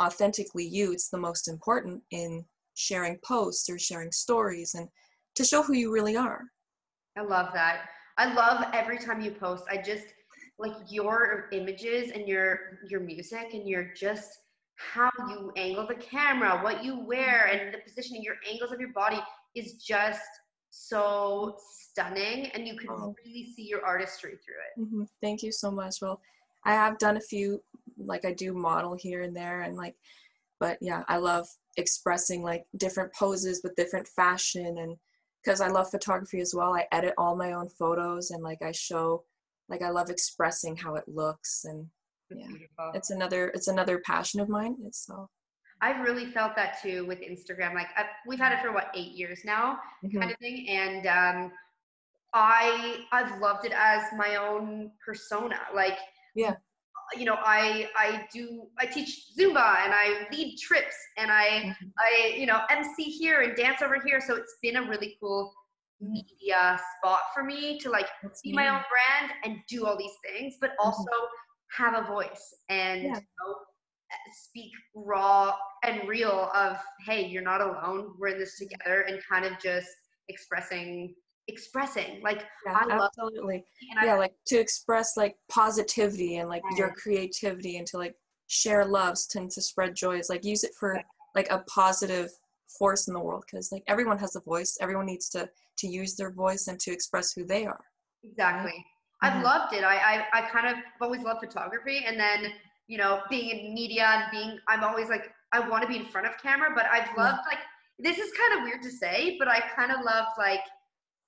authentically 0.00 0.66
you 0.66 0.92
it's 0.92 1.08
the 1.08 1.18
most 1.18 1.48
important 1.48 2.02
in 2.10 2.44
sharing 2.74 3.18
posts 3.24 3.68
or 3.68 3.78
sharing 3.78 4.12
stories 4.12 4.74
and 4.74 4.88
to 5.34 5.44
show 5.44 5.62
who 5.62 5.74
you 5.74 5.92
really 5.92 6.16
are 6.16 6.44
I 7.16 7.22
love 7.22 7.52
that. 7.52 7.88
I 8.18 8.32
love 8.32 8.64
every 8.72 8.98
time 8.98 9.20
you 9.20 9.32
post. 9.32 9.64
I 9.70 9.76
just 9.76 10.06
like 10.58 10.72
your 10.88 11.48
images 11.52 12.10
and 12.12 12.26
your 12.26 12.78
your 12.88 13.00
music 13.00 13.50
and 13.52 13.68
your 13.68 13.92
just 13.94 14.30
how 14.76 15.10
you 15.28 15.52
angle 15.56 15.86
the 15.86 15.94
camera, 15.94 16.60
what 16.62 16.82
you 16.84 16.98
wear, 17.00 17.46
and 17.46 17.72
the 17.72 17.78
positioning, 17.78 18.22
your 18.22 18.36
angles 18.50 18.72
of 18.72 18.80
your 18.80 18.92
body 18.92 19.20
is 19.54 19.74
just 19.74 20.22
so 20.70 21.56
stunning, 21.90 22.46
and 22.54 22.66
you 22.66 22.76
can 22.76 22.88
Oh. 22.88 23.14
really 23.24 23.52
see 23.54 23.62
your 23.68 23.84
artistry 23.84 24.38
through 24.44 24.84
it. 24.84 24.88
hmm 24.90 25.04
Thank 25.20 25.42
you 25.42 25.52
so 25.52 25.70
much. 25.70 26.00
Well, 26.00 26.20
I 26.64 26.72
have 26.72 26.98
done 26.98 27.16
a 27.16 27.20
few, 27.20 27.62
like 27.98 28.24
I 28.24 28.32
do 28.32 28.54
model 28.54 28.94
here 28.94 29.20
and 29.22 29.36
there, 29.36 29.60
and 29.62 29.76
like, 29.76 29.96
but 30.58 30.78
yeah, 30.80 31.04
I 31.08 31.18
love 31.18 31.46
expressing 31.76 32.42
like 32.42 32.64
different 32.76 33.12
poses 33.14 33.60
with 33.62 33.74
different 33.76 34.06
fashion, 34.08 34.78
and 34.78 34.96
because 35.42 35.60
I 35.60 35.68
love 35.68 35.90
photography 35.90 36.40
as 36.40 36.54
well, 36.54 36.74
I 36.74 36.86
edit 36.92 37.14
all 37.18 37.36
my 37.36 37.52
own 37.52 37.68
photos, 37.70 38.30
and 38.30 38.42
like 38.42 38.62
I 38.62 38.72
show, 38.72 39.24
like 39.68 39.82
I 39.82 39.90
love 39.90 40.10
expressing 40.10 40.76
how 40.76 40.94
it 40.96 41.04
looks, 41.08 41.64
and 41.64 41.88
Yeah. 42.30 42.46
beautiful. 42.48 42.92
it's 42.94 43.10
another 43.10 43.48
it's 43.48 43.68
another 43.68 43.98
passion 44.00 44.40
of 44.40 44.48
mine. 44.48 44.76
It's 44.86 45.04
so 45.06 45.28
I've 45.80 46.00
really 46.04 46.26
felt 46.30 46.54
that 46.56 46.80
too 46.80 47.04
with 47.06 47.18
Instagram. 47.20 47.74
Like 47.74 47.88
i 47.96 48.06
we've 48.26 48.38
had 48.38 48.52
it 48.52 48.60
for 48.62 48.72
what 48.72 48.90
eight 48.94 49.12
years 49.12 49.40
now, 49.44 49.78
mhm. 50.04 50.20
kind 50.20 50.30
of 50.30 50.38
thing, 50.38 50.68
and 50.68 51.06
um, 51.06 51.52
I 52.34 53.04
I've 53.12 53.40
loved 53.40 53.64
it 53.66 53.72
as 53.74 54.02
my 54.16 54.36
own 54.36 54.92
persona. 55.04 55.58
Like 55.74 55.98
Yeah. 56.34 56.54
You 57.16 57.24
know, 57.24 57.36
I 57.38 57.88
I 57.96 58.26
do 58.32 58.68
I 58.78 58.86
teach 58.86 59.26
Zumba 59.38 59.76
and 59.84 59.92
I 59.94 60.26
lead 60.32 60.56
trips 60.58 60.96
and 61.18 61.30
I 61.30 61.74
Mhm. 61.80 61.92
I 61.98 62.34
you 62.36 62.46
know 62.46 62.64
MC 62.70 63.04
here 63.04 63.42
and 63.42 63.56
dance 63.56 63.82
over 63.82 64.00
here. 64.00 64.20
So 64.20 64.34
it's 64.36 64.56
been 64.62 64.76
a 64.76 64.82
really 64.88 65.16
cool 65.20 65.52
media 66.00 66.80
spot 66.98 67.20
for 67.32 67.44
me 67.44 67.78
to 67.78 67.88
like 67.90 68.08
That's 68.22 68.40
be 68.42 68.52
my 68.52 68.68
own 68.68 68.82
brand 68.90 69.32
and 69.44 69.58
do 69.68 69.86
all 69.86 69.96
these 69.96 70.16
things, 70.24 70.56
but 70.60 70.72
also 70.80 71.10
have 71.76 71.94
a 71.94 72.06
voice 72.06 72.54
and 72.68 73.02
Yeah. 73.02 73.08
you 73.14 73.14
know, 73.14 73.54
speak 74.32 74.72
raw 74.94 75.56
and 75.84 76.08
real 76.08 76.50
of 76.54 76.78
hey, 77.06 77.24
you're 77.26 77.42
not 77.42 77.60
alone. 77.60 78.14
We're 78.18 78.28
in 78.28 78.38
this 78.38 78.58
together, 78.58 79.02
and 79.02 79.22
kind 79.30 79.44
of 79.44 79.58
just 79.58 79.88
expressing 80.28 81.14
expressing 81.48 82.20
like 82.22 82.44
Yeah, 82.66 82.74
I 82.80 82.84
love- 82.86 83.10
absolutely. 83.16 83.64
and 83.90 83.98
I, 83.98 84.04
yeah 84.06 84.14
like 84.14 84.34
to 84.46 84.58
express 84.58 85.16
like 85.16 85.36
positivity 85.48 86.36
and 86.36 86.48
like 86.48 86.62
your 86.76 86.92
creativity 86.94 87.78
and 87.78 87.86
to 87.88 87.98
like 87.98 88.14
share 88.46 88.84
loves 88.84 89.26
tend 89.26 89.50
to 89.52 89.62
spread 89.62 89.94
joys 89.94 90.28
like 90.30 90.44
use 90.44 90.62
it 90.64 90.72
for 90.78 90.94
Right. 90.94 91.04
like 91.34 91.50
a 91.50 91.58
positive 91.68 92.30
force 92.78 93.08
in 93.08 93.14
the 93.14 93.20
world 93.20 93.44
because 93.46 93.72
like 93.72 93.82
everyone 93.88 94.18
has 94.18 94.36
a 94.36 94.40
voice 94.40 94.78
everyone 94.80 95.06
needs 95.06 95.28
to 95.30 95.48
to 95.78 95.86
use 95.88 96.14
their 96.16 96.30
voice 96.30 96.68
and 96.68 96.78
to 96.80 96.92
express 96.92 97.32
who 97.32 97.44
they 97.44 97.64
are 97.66 97.80
exactly. 98.22 98.84
I've 99.24 99.34
Mhm. 99.34 99.44
loved 99.44 99.72
it. 99.72 99.84
I, 99.84 99.96
I 100.12 100.26
I 100.38 100.40
kind 100.50 100.66
of 100.66 100.76
always 101.00 101.22
loved 101.22 101.40
photography, 101.46 102.04
and 102.04 102.18
then 102.18 102.52
you 102.88 102.98
know 102.98 103.22
being 103.30 103.50
in 103.56 103.72
media 103.72 104.04
and 104.04 104.30
being 104.32 104.58
I'm 104.68 104.82
always 104.82 105.08
like 105.08 105.32
I 105.52 105.60
want 105.60 105.82
to 105.82 105.88
be 105.88 105.96
in 105.96 106.06
front 106.06 106.26
of 106.26 106.36
camera, 106.38 106.70
but 106.74 106.86
I've 106.86 107.06
Yeah. 107.16 107.22
loved 107.24 107.42
like 107.50 107.60
this 108.00 108.18
is 108.18 108.32
kind 108.40 108.52
of 108.58 108.62
weird 108.64 108.82
to 108.82 108.90
say, 108.90 109.36
but 109.38 109.46
I 109.48 109.60
kind 109.60 109.92
of 109.92 110.00
loved 110.04 110.30
like 110.38 110.60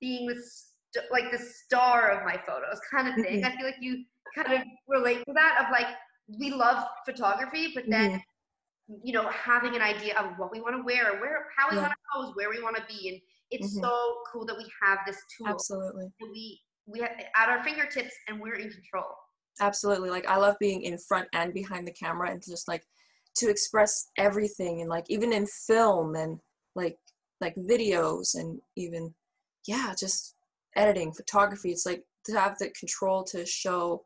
being 0.01 0.27
the 0.27 0.35
st- 0.35 1.11
like 1.11 1.31
the 1.31 1.39
star 1.39 2.11
of 2.11 2.25
my 2.25 2.37
photos 2.47 2.81
kind 2.91 3.09
of 3.09 3.15
thing. 3.17 3.43
Mhm. 3.43 3.47
I 3.47 3.57
feel 3.57 3.67
like 3.67 3.77
you 3.81 4.05
kind 4.35 4.53
of 4.61 4.67
relate 4.89 5.25
to 5.27 5.33
that 5.35 5.65
of 5.65 5.71
like 5.73 5.89
we 6.39 6.51
love 6.51 6.87
photography, 7.05 7.73
but 7.75 7.85
then 7.89 8.23
you 9.03 9.13
know 9.13 9.29
having 9.29 9.75
an 9.75 9.83
idea 9.83 10.17
of 10.19 10.39
what 10.39 10.51
we 10.53 10.61
want 10.61 10.77
to 10.77 10.83
wear, 10.83 11.21
where 11.21 11.47
how 11.57 11.69
we 11.71 11.77
Yeah. 11.77 11.83
want 11.83 11.93
to 11.93 11.99
pose, 12.15 12.35
where 12.37 12.51
we 12.51 12.63
want 12.63 12.77
to 12.77 12.85
be, 12.87 13.09
and 13.09 13.21
it's 13.51 13.77
Mhm. 13.77 13.81
so 13.83 14.23
cool 14.31 14.45
that 14.47 14.57
we 14.57 14.71
have 14.83 14.99
this 15.07 15.21
tool 15.37 15.49
absolutely 15.49 16.13
we 16.21 16.61
we 16.87 17.01
have 17.01 17.13
at 17.35 17.49
our 17.49 17.63
fingertips 17.65 18.15
and 18.29 18.41
we're 18.41 18.57
in 18.57 18.71
control. 18.71 19.17
absolutely 19.61 20.11
like 20.11 20.27
i 20.27 20.37
love 20.37 20.57
being 20.59 20.83
in 20.83 20.99
front 20.99 21.29
and 21.33 21.55
behind 21.55 21.87
the 21.87 21.93
camera 21.93 22.29
and 22.31 22.43
just 22.43 22.67
like 22.67 22.85
to 23.37 23.49
express 23.49 24.11
everything 24.19 24.81
and 24.81 24.91
like 24.91 25.05
even 25.09 25.33
in 25.33 25.47
film 25.47 26.17
and 26.17 26.41
like 26.75 26.99
like 27.41 27.55
videos 27.57 28.35
and 28.35 28.61
even 28.77 29.15
yeah 29.67 29.95
just 29.99 30.35
editing 30.77 31.13
photography 31.13 31.71
it's 31.71 31.87
like 31.87 32.03
to 32.25 32.33
have 32.33 32.57
the 32.59 32.71
control 32.71 33.23
to 33.23 33.45
show 33.47 34.03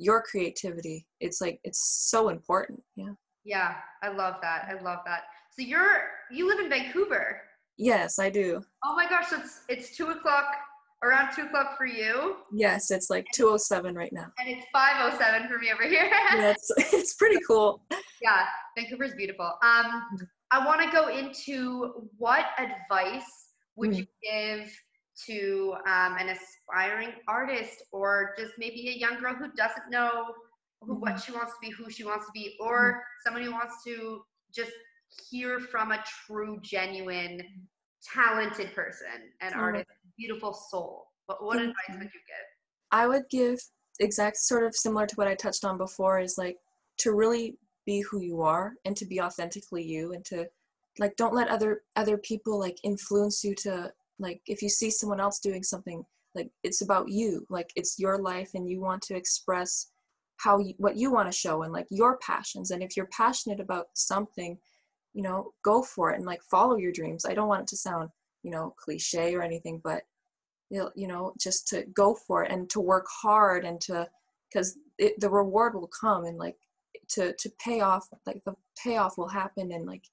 your 0.00 0.22
creativity. 0.22 1.06
It's 1.20 1.40
like 1.40 1.60
it's 1.62 2.08
so 2.10 2.30
important 2.30 2.82
yeah. 2.96 3.12
Yeah 3.44 3.74
i 4.02 4.08
love 4.08 4.36
that 4.42 4.66
i 4.68 4.82
love 4.82 5.00
that. 5.06 5.22
So 5.52 5.62
you're 5.62 6.08
you 6.30 6.48
live 6.48 6.58
in 6.58 6.70
vancouver? 6.70 7.42
Yes 7.76 8.18
i 8.18 8.30
do. 8.30 8.62
Oh 8.84 8.96
my 8.96 9.08
gosh 9.08 9.26
it's 9.32 9.60
it's 9.68 9.96
two 9.96 10.06
o'clock 10.06 10.46
around 11.02 11.34
two 11.34 11.42
o'clock 11.42 11.76
for 11.76 11.86
you? 11.86 12.36
Yes 12.52 12.90
it's 12.90 13.10
like 13.10 13.26
207 13.34 13.94
right 13.94 14.12
now. 14.12 14.32
And 14.38 14.48
it's 14.48 14.66
507 14.72 15.48
for 15.48 15.58
me 15.58 15.70
over 15.72 15.84
here. 15.84 16.10
Yeah, 16.34 16.50
it's, 16.52 16.70
it's 16.94 17.14
pretty 17.14 17.38
cool. 17.46 17.82
Yeah 18.22 18.46
vancouver's 18.76 19.14
beautiful. 19.14 19.52
Um 19.62 19.84
mm-hmm. 19.84 20.24
i 20.50 20.64
want 20.64 20.80
to 20.80 20.90
go 20.90 21.08
into 21.08 22.08
what 22.16 22.46
advice 22.58 23.48
would 23.76 23.90
mm. 23.90 23.98
you 23.98 24.06
give 24.22 24.70
to 25.26 25.74
um, 25.86 26.16
an 26.18 26.28
aspiring 26.30 27.12
artist 27.28 27.82
or 27.92 28.34
just 28.38 28.52
maybe 28.58 28.88
a 28.88 28.98
young 28.98 29.20
girl 29.20 29.34
who 29.34 29.50
doesn't 29.56 29.90
know 29.90 30.26
who, 30.80 30.94
mm-hmm. 30.94 31.00
what 31.00 31.20
she 31.20 31.32
wants 31.32 31.52
to 31.52 31.58
be, 31.60 31.70
who 31.70 31.90
she 31.90 32.04
wants 32.04 32.26
to 32.26 32.32
be, 32.32 32.56
or 32.60 32.92
mm-hmm. 32.92 32.98
someone 33.24 33.42
who 33.42 33.52
wants 33.52 33.82
to 33.84 34.22
just 34.54 34.72
hear 35.30 35.60
from 35.60 35.92
a 35.92 36.02
true, 36.26 36.58
genuine, 36.62 37.42
talented 38.14 38.74
person, 38.74 39.06
an 39.40 39.52
mm-hmm. 39.52 39.60
artist, 39.60 39.86
beautiful 40.18 40.52
soul. 40.52 41.06
What, 41.26 41.44
what 41.44 41.58
advice 41.58 41.74
would 41.90 42.02
you 42.02 42.04
give? 42.04 42.46
I 42.90 43.06
would 43.06 43.24
give 43.30 43.58
exact 44.00 44.38
sort 44.38 44.64
of 44.64 44.74
similar 44.74 45.06
to 45.06 45.14
what 45.16 45.28
I 45.28 45.34
touched 45.34 45.64
on 45.64 45.76
before 45.76 46.18
is 46.20 46.36
like 46.38 46.56
to 46.98 47.12
really 47.12 47.56
be 47.86 48.00
who 48.00 48.20
you 48.20 48.42
are 48.42 48.74
and 48.84 48.96
to 48.96 49.06
be 49.06 49.20
authentically 49.20 49.82
you 49.82 50.12
and 50.12 50.24
to 50.24 50.46
like 50.98 51.16
don't 51.16 51.34
let 51.34 51.48
other 51.48 51.82
other 51.96 52.18
people 52.18 52.58
like 52.58 52.78
influence 52.82 53.44
you 53.44 53.54
to 53.54 53.92
like 54.20 54.40
if 54.46 54.62
you 54.62 54.68
see 54.68 54.90
someone 54.90 55.20
else 55.20 55.40
doing 55.40 55.62
something 55.62 56.04
like 56.34 56.48
it's 56.62 56.82
about 56.82 57.08
you 57.08 57.44
like 57.50 57.70
it's 57.74 57.98
your 57.98 58.18
life 58.18 58.50
and 58.54 58.68
you 58.68 58.80
want 58.80 59.02
to 59.02 59.16
express 59.16 59.90
how 60.36 60.58
you, 60.58 60.74
what 60.78 60.96
you 60.96 61.10
want 61.10 61.30
to 61.30 61.36
show 61.36 61.62
and 61.62 61.72
like 61.72 61.86
your 61.90 62.18
passions. 62.18 62.70
And 62.70 62.82
if 62.82 62.96
you're 62.96 63.08
passionate 63.12 63.60
about 63.60 63.86
something 63.94 64.56
you 65.12 65.22
know 65.22 65.52
go 65.64 65.82
for 65.82 66.12
it 66.12 66.16
and 66.16 66.26
like 66.26 66.42
follow 66.50 66.76
your 66.76 66.92
dreams. 66.92 67.24
I 67.24 67.34
don't 67.34 67.48
want 67.48 67.62
it 67.62 67.68
to 67.68 67.76
sound 67.76 68.10
you 68.42 68.50
know 68.50 68.74
cliche 68.78 69.34
or 69.34 69.42
anything 69.42 69.80
but 69.82 70.02
you 70.70 70.88
know 70.96 71.32
just 71.40 71.66
to 71.68 71.84
go 71.94 72.14
for 72.14 72.44
it 72.44 72.52
and 72.52 72.70
to 72.70 72.80
work 72.80 73.06
hard 73.22 73.64
and 73.64 73.80
to 73.82 74.08
because 74.48 74.78
the 74.98 75.30
reward 75.30 75.74
will 75.74 75.90
come 76.00 76.24
and 76.24 76.38
like 76.38 76.56
to 77.08 77.34
to 77.38 77.50
pay 77.62 77.80
off 77.80 78.06
like 78.26 78.42
the 78.44 78.54
payoff 78.82 79.18
will 79.18 79.28
happen 79.28 79.72
and 79.72 79.86
like 79.86 80.04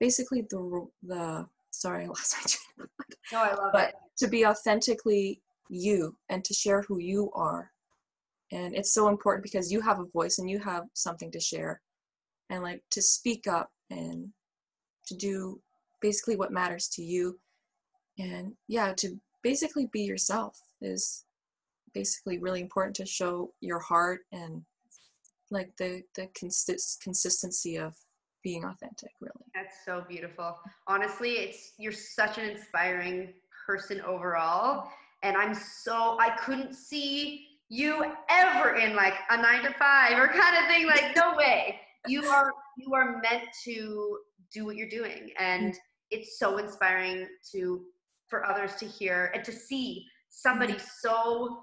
basically 0.00 0.44
the 0.50 0.86
the 1.04 1.46
sorry, 1.80 2.04
I 2.06 2.08
lost 2.08 2.34
my 2.36 2.42
train 2.48 2.88
No, 3.32 3.42
I 3.42 3.54
love 3.54 3.72
but 3.72 3.88
it. 3.90 3.94
to 4.18 4.28
be 4.28 4.46
authentically 4.46 5.40
you 5.68 6.16
and 6.28 6.44
to 6.44 6.54
share 6.54 6.82
who 6.82 6.98
you 6.98 7.30
are. 7.34 7.70
And 8.52 8.76
it's 8.76 8.92
so 8.94 9.08
important 9.08 9.42
because 9.42 9.72
you 9.72 9.80
have 9.80 9.98
a 9.98 10.04
voice 10.12 10.38
and 10.38 10.48
you 10.48 10.58
have 10.60 10.84
something 10.94 11.30
to 11.32 11.40
share. 11.40 11.80
And 12.50 12.62
like 12.62 12.82
to 12.92 13.02
speak 13.02 13.48
up 13.48 13.70
and 13.90 14.28
to 15.08 15.16
do 15.16 15.60
basically 16.00 16.36
what 16.36 16.52
matters 16.52 16.88
to 16.90 17.02
you. 17.02 17.38
And 18.18 18.52
yeah, 18.68 18.92
to 18.98 19.20
basically 19.42 19.88
be 19.92 20.02
yourself 20.02 20.58
is 20.80 21.24
basically 21.92 22.38
really 22.38 22.60
important 22.60 22.94
to 22.96 23.06
show 23.06 23.52
your 23.60 23.80
heart 23.80 24.20
and 24.32 24.62
like 25.50 25.70
the 25.78 26.02
the 26.14 26.28
consist- 26.34 27.00
consistency 27.02 27.76
of 27.78 27.94
being 28.46 28.64
authentic 28.64 29.10
really. 29.20 29.46
That's 29.54 29.76
so 29.84 30.04
beautiful. 30.08 30.56
Honestly 30.86 31.32
it's 31.32 31.72
you're 31.78 31.92
such 31.92 32.38
an 32.38 32.48
inspiring 32.48 33.32
person 33.66 34.00
overall 34.02 34.88
and 35.24 35.36
i'm 35.36 35.54
so 35.54 36.16
i 36.20 36.30
couldn't 36.38 36.72
see 36.72 37.46
you 37.68 38.04
ever 38.30 38.76
in 38.76 38.94
like 38.94 39.14
a 39.30 39.36
nine 39.36 39.62
to 39.62 39.72
five 39.74 40.18
or 40.18 40.28
kind 40.28 40.56
of 40.56 40.66
thing. 40.68 40.86
Like 40.86 41.16
no 41.16 41.34
way. 41.36 41.80
You 42.06 42.24
are 42.24 42.52
you 42.76 42.94
are 42.94 43.20
meant 43.20 43.44
to 43.64 44.18
do 44.52 44.64
what 44.64 44.76
you're 44.76 44.88
doing 44.88 45.30
and 45.38 45.74
it's 46.10 46.38
so 46.38 46.58
inspiring 46.58 47.26
to 47.52 47.82
for 48.28 48.46
others 48.46 48.76
to 48.76 48.86
hear 48.86 49.32
and 49.34 49.44
to 49.44 49.50
see 49.50 50.04
somebody 50.28 50.74
mm. 50.74 50.86
so 51.00 51.58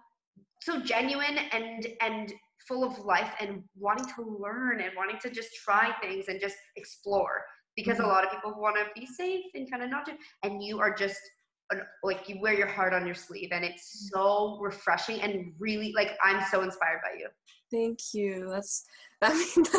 so 0.61 0.81
genuine 0.81 1.37
and 1.53 1.87
and 2.01 2.33
full 2.67 2.83
of 2.83 2.97
life 2.99 3.31
and 3.39 3.63
wanting 3.77 4.05
to 4.15 4.37
learn 4.39 4.81
and 4.81 4.91
wanting 4.95 5.17
to 5.21 5.29
just 5.29 5.49
try 5.63 5.93
things 6.01 6.25
and 6.27 6.39
just 6.39 6.55
explore. 6.75 7.43
Because 7.75 7.97
mm-hmm. 7.97 8.05
a 8.05 8.13
lot 8.13 8.23
of 8.23 8.31
people 8.31 8.53
want 8.57 8.75
to 8.77 8.85
be 8.99 9.05
safe 9.05 9.45
and 9.55 9.69
kind 9.69 9.83
of 9.83 9.89
not 9.89 10.05
do 10.05 10.13
and 10.43 10.63
you 10.63 10.79
are 10.79 10.93
just 10.93 11.19
like 12.03 12.29
you 12.29 12.39
wear 12.39 12.53
your 12.53 12.67
heart 12.67 12.93
on 12.93 13.05
your 13.05 13.15
sleeve 13.15 13.49
and 13.51 13.65
it's 13.65 14.11
mm-hmm. 14.13 14.19
so 14.19 14.59
refreshing 14.61 15.21
and 15.21 15.53
really 15.57 15.91
like 15.95 16.11
i'm 16.23 16.43
so 16.51 16.61
inspired 16.61 16.99
by 17.01 17.17
you. 17.17 17.27
Thank 17.73 18.13
you. 18.13 18.47
That's 18.49 18.85
that 19.21 19.33
means 19.33 19.69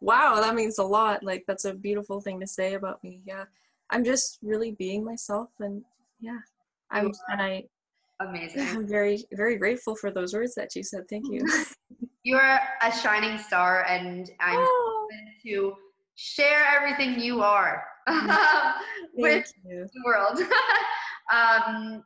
wow 0.00 0.40
that 0.40 0.54
means 0.54 0.78
a 0.78 0.84
lot. 0.84 1.24
Like 1.24 1.44
that's 1.48 1.64
a 1.64 1.74
beautiful 1.74 2.20
thing 2.20 2.38
to 2.40 2.46
say 2.46 2.74
about 2.74 3.02
me. 3.02 3.22
Yeah. 3.26 3.44
I'm 3.90 4.04
just 4.04 4.38
really 4.42 4.72
being 4.72 5.04
myself 5.04 5.48
and 5.58 5.82
yeah. 6.20 6.38
I'm 6.90 7.12
and 7.28 7.42
i 7.42 7.64
amazing. 8.20 8.60
I'm 8.68 8.86
very 8.86 9.24
very 9.32 9.56
grateful 9.56 9.96
for 9.96 10.10
those 10.10 10.32
words 10.32 10.54
that 10.54 10.76
you 10.76 10.84
said. 10.84 11.08
Thank 11.08 11.26
you 11.30 11.44
You're 12.22 12.58
a 12.82 12.92
shining 12.92 13.38
star, 13.38 13.84
and 13.88 14.30
I'm 14.40 14.58
oh. 14.58 15.08
to 15.42 15.74
share 16.16 16.66
everything 16.66 17.18
you 17.18 17.42
are 17.42 17.82
with 19.14 19.50
you. 19.64 19.86
the 19.92 20.02
world. 20.04 20.40
um, 21.32 22.04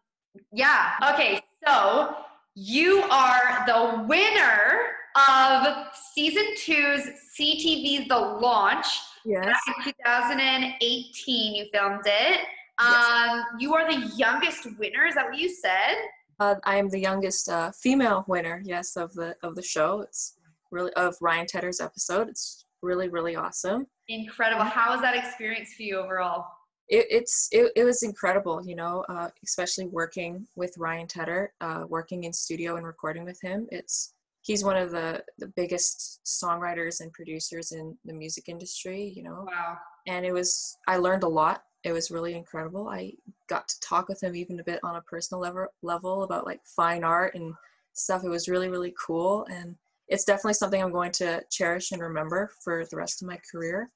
yeah. 0.53 0.93
Okay. 1.13 1.41
So 1.67 2.15
you 2.55 3.03
are 3.11 3.65
the 3.67 4.05
winner 4.07 4.81
of 5.17 5.89
season 6.15 6.45
two's 6.57 7.03
CTV's 7.39 8.09
The 8.09 8.19
Launch. 8.19 8.87
Yes. 9.25 9.57
in 9.79 9.85
2018, 9.85 11.55
you 11.55 11.67
filmed 11.73 12.03
it. 12.05 12.41
Um, 12.79 12.87
yes. 12.89 13.45
You 13.59 13.75
are 13.75 13.91
the 13.91 14.13
youngest 14.17 14.67
winner. 14.79 15.07
Is 15.07 15.15
that 15.15 15.27
what 15.27 15.39
you 15.39 15.49
said? 15.49 15.97
Uh, 16.41 16.57
I 16.65 16.77
am 16.77 16.89
the 16.89 16.99
youngest 16.99 17.49
uh, 17.49 17.71
female 17.73 18.25
winner, 18.27 18.63
yes, 18.65 18.97
of 18.97 19.13
the 19.15 19.37
of 19.43 19.55
the 19.55 19.63
show. 19.63 20.01
It's 20.01 20.37
really 20.71 20.93
of 20.95 21.17
Ryan 21.21 21.47
Tedder's 21.47 21.81
episode. 21.81 22.29
It's 22.29 22.65
really 22.83 23.09
really 23.09 23.37
awesome. 23.37 23.87
Incredible. 24.09 24.65
How 24.65 24.93
was 24.93 25.01
that 25.01 25.17
experience 25.17 25.75
for 25.75 25.83
you 25.83 25.99
overall? 25.99 26.47
It, 26.89 27.07
it's 27.11 27.49
it, 27.53 27.73
it 27.77 27.85
was 27.85 28.03
incredible, 28.03 28.65
you 28.67 28.77
know, 28.77 29.05
uh, 29.09 29.29
especially 29.45 29.87
working 29.87 30.47
with 30.57 30.75
Ryan 30.77 31.07
Tedder, 31.07 31.53
uh, 31.61 31.85
working 31.89 32.25
in 32.25 32.33
studio 32.33 32.77
and 32.77 32.87
recording 32.87 33.25
with 33.25 33.41
him. 33.41 33.67
It's 33.71 34.15
he's 34.43 34.65
one 34.65 34.77
of 34.77 34.91
the 34.91 35.25
the 35.39 35.49
biggest 35.57 36.21
songwriters 36.27 37.01
and 37.01 37.13
producers 37.13 37.73
in 37.73 37.97
the 38.05 38.13
music 38.13 38.49
industry, 38.49 39.13
you 39.17 39.23
know. 39.23 39.47
Wow. 39.47 39.79
And 40.07 40.27
it 40.27 40.33
was 40.33 40.77
I 40.87 40.99
learned 40.99 41.23
a 41.23 41.29
lot 41.29 41.63
it 41.85 41.93
was 41.93 42.11
really 42.11 42.35
incredible. 42.35 42.89
I 42.89 43.13
got 43.49 43.69
to 43.69 43.81
talk 43.81 44.09
with 44.09 44.23
him 44.23 44.35
even 44.35 44.59
a 44.59 44.65
bit 44.65 44.81
on 44.83 44.97
a 44.97 45.03
personal 45.03 45.41
level 45.41 45.67
level 45.83 46.23
about 46.23 46.47
like 46.47 46.61
fine 46.65 47.05
art 47.05 47.35
and 47.35 47.55
stuff. 47.93 48.25
It 48.25 48.31
was 48.31 48.49
really 48.49 48.69
really 48.69 48.95
cool, 49.07 49.47
and 49.51 49.77
it's 50.09 50.25
definitely 50.25 50.55
something 50.55 50.83
I'm 50.83 50.93
going 50.93 51.13
to 51.13 51.43
cherish 51.51 51.93
and 51.93 52.01
remember 52.01 52.51
for 52.65 52.85
the 52.91 52.97
rest 52.97 53.23
of 53.23 53.29
my 53.29 53.39
career. 53.53 53.91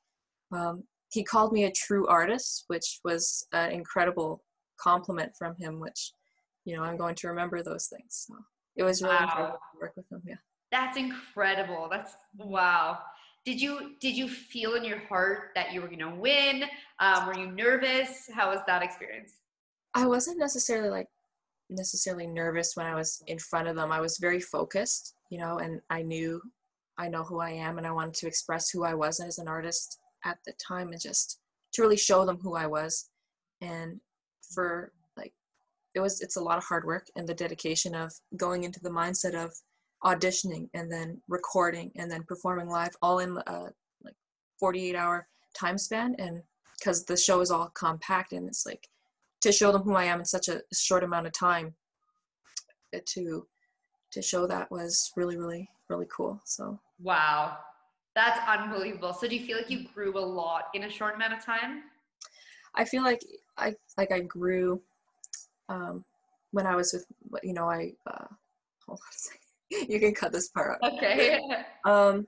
Um, 0.53 0.85
he 1.11 1.24
called 1.24 1.53
me 1.53 1.64
a 1.64 1.72
true 1.72 2.07
artist, 2.07 2.64
which 2.68 3.01
was 3.05 3.46
an 3.53 3.72
incredible 3.72 4.44
compliment 4.79 5.33
from 5.38 5.57
him. 5.57 5.81
Which 5.81 6.12
you 6.66 6.77
know 6.77 6.83
I'm 6.83 6.98
going 6.98 7.14
to 7.16 7.29
remember 7.29 7.62
those 7.62 7.87
things. 7.87 8.27
So 8.29 8.35
it 8.77 8.83
was 8.83 9.03
really 9.03 9.16
wow. 9.16 9.22
incredible 9.22 9.59
to 9.59 9.81
work 9.81 9.92
with 9.96 10.12
him. 10.12 10.22
Yeah. 10.27 10.35
That's 10.70 10.98
incredible. 10.98 11.88
That's 11.90 12.14
wow 12.37 12.98
did 13.49 13.63
you 13.63 13.93
did 13.99 14.15
you 14.15 14.29
feel 14.29 14.75
in 14.75 14.85
your 14.85 14.99
heart 15.09 15.53
that 15.55 15.73
you 15.73 15.81
were 15.81 15.87
going 15.87 16.01
to 16.01 16.15
win? 16.15 16.65
Um, 17.01 17.27
were 17.27 17.39
you 17.39 17.51
nervous? 17.51 18.29
How 18.35 18.51
was 18.51 18.61
that 18.67 18.83
experience? 18.83 19.33
I 19.95 20.07
wasn't 20.07 20.39
necessarily 20.39 20.91
like 20.91 21.09
necessarily 21.71 22.27
nervous 22.27 22.73
when 22.77 22.87
i 22.87 22.95
was 22.95 23.23
in 23.27 23.39
front 23.39 23.69
of 23.69 23.77
them. 23.77 23.93
I 23.93 24.01
was 24.01 24.19
very 24.19 24.41
focused 24.41 25.15
you 25.31 25.39
know 25.39 25.59
and 25.59 25.81
i 25.91 26.01
knew 26.01 26.41
i 26.97 27.07
know 27.09 27.23
who 27.23 27.39
i 27.41 27.51
am 27.51 27.77
and 27.77 27.87
i 27.87 27.91
wanted 27.91 28.15
to 28.15 28.27
express 28.27 28.71
who 28.71 28.83
i 28.85 28.95
was 28.95 29.21
as 29.21 29.37
an 29.39 29.47
artist 29.47 29.99
at 30.25 30.39
the 30.47 30.55
time 30.67 30.89
and 30.89 31.01
just 31.01 31.39
to 31.73 31.83
really 31.83 31.97
show 31.97 32.25
them 32.25 32.39
who 32.43 32.55
i 32.55 32.67
was. 32.67 33.11
And 33.61 34.01
for 34.55 34.93
like 35.17 35.33
it 35.95 36.01
was 36.01 36.21
it's 36.21 36.37
a 36.37 36.43
lot 36.43 36.59
of 36.59 36.65
hard 36.65 36.85
work 36.85 37.07
and 37.17 37.27
the 37.27 37.35
dedication 37.35 37.95
of 37.95 38.13
going 38.37 38.65
into 38.65 38.81
the 38.81 38.91
mindset 38.91 39.35
of 39.35 39.53
auditioning 40.05 40.69
and 40.75 40.91
then 40.91 41.21
recording 41.29 41.91
and 41.97 42.11
then 42.11 42.23
performing 42.23 42.69
live 42.69 42.95
all 43.03 43.19
in 43.19 43.37
a 43.47 43.65
like 44.03 44.15
48 44.61 44.95
hour 44.95 45.27
time 45.55 45.79
span. 45.79 46.15
And 46.19 46.43
because 46.79 47.05
the 47.05 47.17
show 47.17 47.41
is 47.41 47.51
all 47.51 47.71
compact 47.75 48.33
and 48.33 48.49
it's 48.49 48.65
like 48.65 48.89
to 49.41 49.53
show 49.53 49.73
them 49.73 49.83
who 49.83 49.95
I 49.95 50.05
am 50.05 50.21
in 50.21 50.25
such 50.25 50.49
a 50.49 50.63
short 50.73 51.05
amount 51.05 51.27
of 51.27 51.33
time 51.33 51.75
uh, 52.95 52.99
to 53.07 53.47
to 54.11 54.23
show 54.23 54.47
that 54.47 54.71
was 54.71 55.13
really 55.17 55.37
really 55.37 55.69
really 55.89 56.07
cool. 56.15 56.41
So. 56.45 56.79
Wow. 57.01 57.59
That's 58.15 58.41
unbelievable. 58.49 59.13
So 59.13 59.29
do 59.29 59.37
you 59.37 59.47
feel 59.47 59.57
like 59.57 59.71
you 59.71 59.87
grew 59.95 60.19
a 60.19 60.21
lot 60.21 60.65
in 60.75 60.85
a 60.85 60.91
short 60.91 61.15
amount 61.15 61.35
of 61.35 61.45
time? 61.45 61.85
I 62.75 62.85
feel 62.85 63.03
like 63.03 63.21
I 63.57 63.75
like 63.97 64.11
I 64.11 64.21
grew 64.21 64.81
um, 65.69 66.05
when 66.51 66.67
I 66.67 66.75
was 66.75 66.93
with 66.93 67.07
you 67.45 67.53
know 67.53 67.71
I 67.71 67.93
uh, 68.07 68.27
hold 68.87 68.99
on 69.01 69.09
a 69.15 69.19
second. 69.19 69.48
you 69.88 70.00
can 70.00 70.14
cut 70.14 70.33
this 70.33 70.48
part 70.48 70.78
out. 70.83 70.94
Okay. 70.94 71.40
um, 71.85 72.26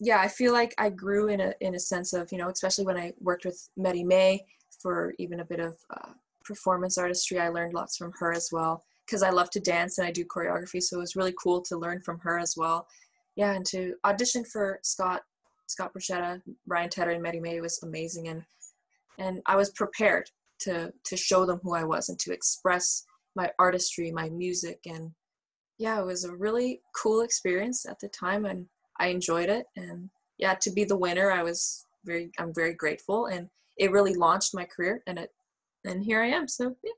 yeah, 0.00 0.20
I 0.20 0.28
feel 0.28 0.52
like 0.52 0.74
I 0.78 0.90
grew 0.90 1.28
in 1.28 1.40
a 1.40 1.52
in 1.60 1.74
a 1.74 1.80
sense 1.80 2.12
of 2.12 2.30
you 2.30 2.38
know 2.38 2.48
especially 2.48 2.86
when 2.86 2.96
I 2.96 3.12
worked 3.20 3.44
with 3.44 3.68
Marie-Mai 3.76 4.40
for 4.80 5.12
even 5.18 5.40
a 5.40 5.44
bit 5.44 5.60
of 5.60 5.76
uh, 5.90 6.10
performance 6.44 6.98
artistry. 6.98 7.40
I 7.40 7.48
learned 7.48 7.74
lots 7.74 7.96
from 7.96 8.12
her 8.20 8.32
as 8.32 8.50
well 8.52 8.84
because 9.06 9.22
I 9.22 9.30
love 9.30 9.50
to 9.50 9.60
dance 9.60 9.98
and 9.98 10.06
I 10.06 10.12
do 10.12 10.24
choreography, 10.24 10.80
so 10.80 10.98
it 10.98 11.00
was 11.00 11.16
really 11.16 11.34
cool 11.42 11.62
to 11.62 11.76
learn 11.76 12.00
from 12.00 12.18
her 12.20 12.38
as 12.38 12.54
well. 12.56 12.86
Yeah, 13.34 13.52
and 13.52 13.66
to 13.66 13.94
audition 14.04 14.44
for 14.44 14.78
Scott 14.82 15.22
Scott 15.66 15.92
Borchetta, 15.92 16.40
Ryan 16.66 16.90
Tedder, 16.90 17.10
and 17.10 17.22
Marie-Mai 17.22 17.60
was 17.60 17.80
amazing, 17.82 18.28
and 18.28 18.42
and 19.18 19.42
I 19.46 19.56
was 19.56 19.70
prepared 19.70 20.30
to 20.60 20.92
to 21.04 21.16
show 21.16 21.44
them 21.44 21.60
who 21.62 21.74
I 21.74 21.84
was 21.84 22.08
and 22.08 22.18
to 22.20 22.32
express 22.32 23.04
my 23.34 23.50
artistry, 23.58 24.12
my 24.12 24.28
music, 24.30 24.80
and 24.86 25.10
yeah, 25.78 26.00
it 26.00 26.06
was 26.06 26.24
a 26.24 26.34
really 26.34 26.80
cool 26.94 27.22
experience 27.22 27.86
at 27.86 28.00
the 28.00 28.08
time, 28.08 28.44
and 28.44 28.66
I 28.98 29.08
enjoyed 29.08 29.48
it. 29.48 29.66
And 29.76 30.10
yeah, 30.38 30.54
to 30.54 30.70
be 30.70 30.84
the 30.84 30.96
winner, 30.96 31.30
I 31.30 31.42
was 31.42 31.86
very 32.04 32.30
I'm 32.38 32.52
very 32.54 32.74
grateful, 32.74 33.26
and 33.26 33.48
it 33.78 33.92
really 33.92 34.14
launched 34.14 34.54
my 34.54 34.64
career, 34.64 35.02
and 35.06 35.18
it 35.18 35.30
and 35.84 36.02
here 36.02 36.22
I 36.22 36.28
am. 36.28 36.48
So 36.48 36.76
yeah. 36.84 36.92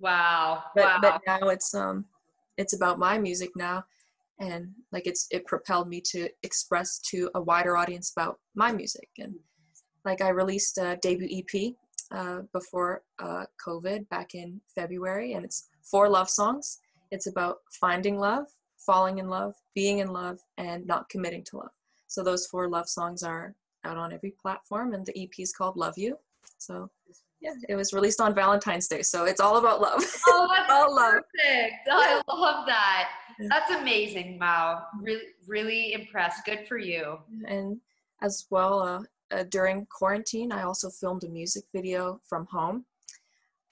Wow. 0.00 0.64
But 0.74 0.84
wow. 0.84 0.98
but 1.00 1.20
now 1.26 1.48
it's 1.48 1.74
um 1.74 2.04
it's 2.56 2.74
about 2.74 2.98
my 2.98 3.18
music 3.18 3.50
now 3.56 3.84
and 4.40 4.68
like 4.92 5.06
it's 5.06 5.26
it 5.30 5.46
propelled 5.46 5.88
me 5.88 6.00
to 6.00 6.28
express 6.42 6.98
to 6.98 7.30
a 7.34 7.40
wider 7.40 7.76
audience 7.76 8.12
about 8.16 8.38
my 8.54 8.72
music 8.72 9.08
and 9.18 9.34
like 10.04 10.20
i 10.20 10.28
released 10.28 10.78
a 10.78 10.98
debut 11.02 11.28
ep 11.30 11.74
uh, 12.10 12.40
before 12.52 13.02
uh, 13.20 13.44
covid 13.64 14.08
back 14.08 14.34
in 14.34 14.60
february 14.74 15.32
and 15.32 15.44
it's 15.44 15.68
four 15.82 16.08
love 16.08 16.28
songs 16.28 16.78
it's 17.14 17.26
about 17.26 17.58
finding 17.80 18.18
love 18.18 18.46
falling 18.76 19.18
in 19.18 19.28
love 19.28 19.54
being 19.74 20.00
in 20.00 20.08
love 20.08 20.38
and 20.58 20.86
not 20.86 21.08
committing 21.08 21.44
to 21.44 21.56
love 21.56 21.70
so 22.06 22.22
those 22.22 22.46
four 22.46 22.68
love 22.68 22.88
songs 22.88 23.22
are 23.22 23.54
out 23.84 23.96
on 23.96 24.12
every 24.12 24.32
platform 24.42 24.92
and 24.94 25.06
the 25.06 25.22
ep 25.22 25.32
is 25.38 25.52
called 25.52 25.76
love 25.76 25.94
you 25.96 26.16
so 26.58 26.90
yeah, 27.44 27.52
it 27.68 27.76
was 27.76 27.92
released 27.92 28.22
on 28.22 28.34
Valentine's 28.34 28.88
Day, 28.88 29.02
so 29.02 29.26
it's 29.26 29.40
all 29.40 29.58
about 29.58 29.78
love. 29.78 30.02
Oh, 30.28 30.48
that's 30.56 30.70
all 30.72 30.96
perfect. 30.96 31.86
Love. 31.86 32.22
Oh, 32.26 32.34
I 32.36 32.40
love 32.40 32.66
that. 32.66 33.10
That's 33.50 33.70
amazing, 33.70 34.38
Mao. 34.38 34.82
Really, 34.98 35.24
really 35.46 35.92
impressed. 35.92 36.46
Good 36.46 36.66
for 36.66 36.78
you. 36.78 37.18
And 37.46 37.78
as 38.22 38.46
well, 38.48 38.80
uh, 38.80 39.02
uh, 39.30 39.44
during 39.50 39.86
quarantine, 39.90 40.52
I 40.52 40.62
also 40.62 40.88
filmed 40.88 41.24
a 41.24 41.28
music 41.28 41.64
video 41.74 42.18
from 42.26 42.46
home. 42.46 42.86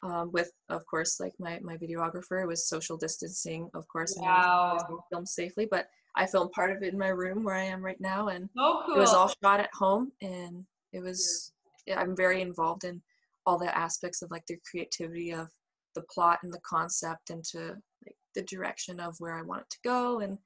Um, 0.05 0.33
with, 0.33 0.51
of 0.69 0.85
course, 0.87 1.21
like 1.21 1.33
my, 1.39 1.61
my 1.63 1.77
videographer. 1.77 2.43
It 2.43 2.49
was 2.49 2.69
social 2.69 2.97
distancing, 2.97 3.71
of 3.73 3.87
course, 3.87 4.17
wow. 4.19 4.77
and 4.89 4.99
filmed 5.09 5.29
safely. 5.29 5.69
But 5.71 5.87
I 6.17 6.27
filmed 6.27 6.51
part 6.51 6.73
of 6.77 6.83
it 6.83 6.93
in 6.93 6.99
my 6.99 7.09
room 7.09 7.45
where 7.45 7.55
I 7.55 7.63
am 7.63 7.85
right 7.85 8.01
now, 8.01 8.27
and 8.27 8.49
oh, 8.59 8.83
cool. 8.85 8.97
it 8.97 8.99
was 8.99 9.15
all 9.15 9.33
shot 9.43 9.61
at 9.61 9.73
home. 9.73 10.11
And 10.21 10.67
it 10.93 11.03
was, 11.05 11.53
yeah. 11.87 12.01
I'm 12.01 12.17
very 12.17 12.43
involved 12.43 12.83
in 12.83 13.01
all 13.47 13.59
the 13.59 13.79
aspects 13.79 14.23
of 14.23 14.31
like 14.33 14.45
the 14.47 14.59
creativity 14.69 15.31
of 15.33 15.49
the 15.95 16.03
plot 16.13 16.41
and 16.43 16.53
the 16.53 16.61
concept, 16.69 17.31
and 17.31 17.45
to 17.53 17.77
like 18.05 18.17
the 18.35 18.43
direction 18.43 18.99
of 18.99 19.15
where 19.21 19.39
I 19.39 19.43
want 19.43 19.63
it 19.63 19.71
to 19.71 19.79
go 19.85 20.19
and 20.19 20.37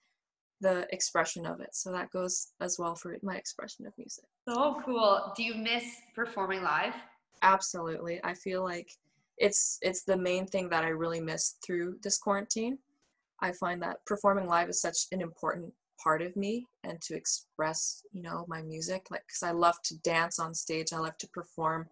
the 0.60 0.86
expression 0.92 1.46
of 1.46 1.60
it. 1.60 1.70
So 1.72 1.92
that 1.92 2.10
goes 2.10 2.48
as 2.60 2.76
well 2.78 2.94
for 2.94 3.16
my 3.22 3.36
expression 3.36 3.86
of 3.86 3.94
music. 3.96 4.24
So 4.46 4.82
cool. 4.84 5.32
Do 5.34 5.42
you 5.42 5.54
miss 5.54 5.84
performing 6.14 6.62
live? 6.62 6.94
Absolutely. 7.40 8.20
I 8.22 8.34
feel 8.34 8.62
like 8.62 8.90
it's 9.38 9.78
it's 9.82 10.02
the 10.04 10.16
main 10.16 10.46
thing 10.46 10.68
that 10.70 10.84
I 10.84 10.88
really 10.88 11.20
miss 11.20 11.56
through 11.64 11.98
this 12.02 12.18
quarantine. 12.18 12.78
I 13.40 13.52
find 13.52 13.82
that 13.82 14.04
performing 14.06 14.46
live 14.46 14.68
is 14.68 14.80
such 14.80 15.06
an 15.12 15.20
important 15.20 15.72
part 16.02 16.22
of 16.22 16.36
me 16.36 16.66
and 16.84 17.00
to 17.02 17.14
express, 17.14 18.02
you 18.12 18.22
know, 18.22 18.44
my 18.48 18.62
music 18.62 19.06
like 19.10 19.26
cuz 19.28 19.42
I 19.42 19.52
love 19.52 19.80
to 19.84 19.98
dance 19.98 20.38
on 20.38 20.54
stage, 20.54 20.92
I 20.92 20.98
love 20.98 21.18
to 21.18 21.28
perform. 21.28 21.88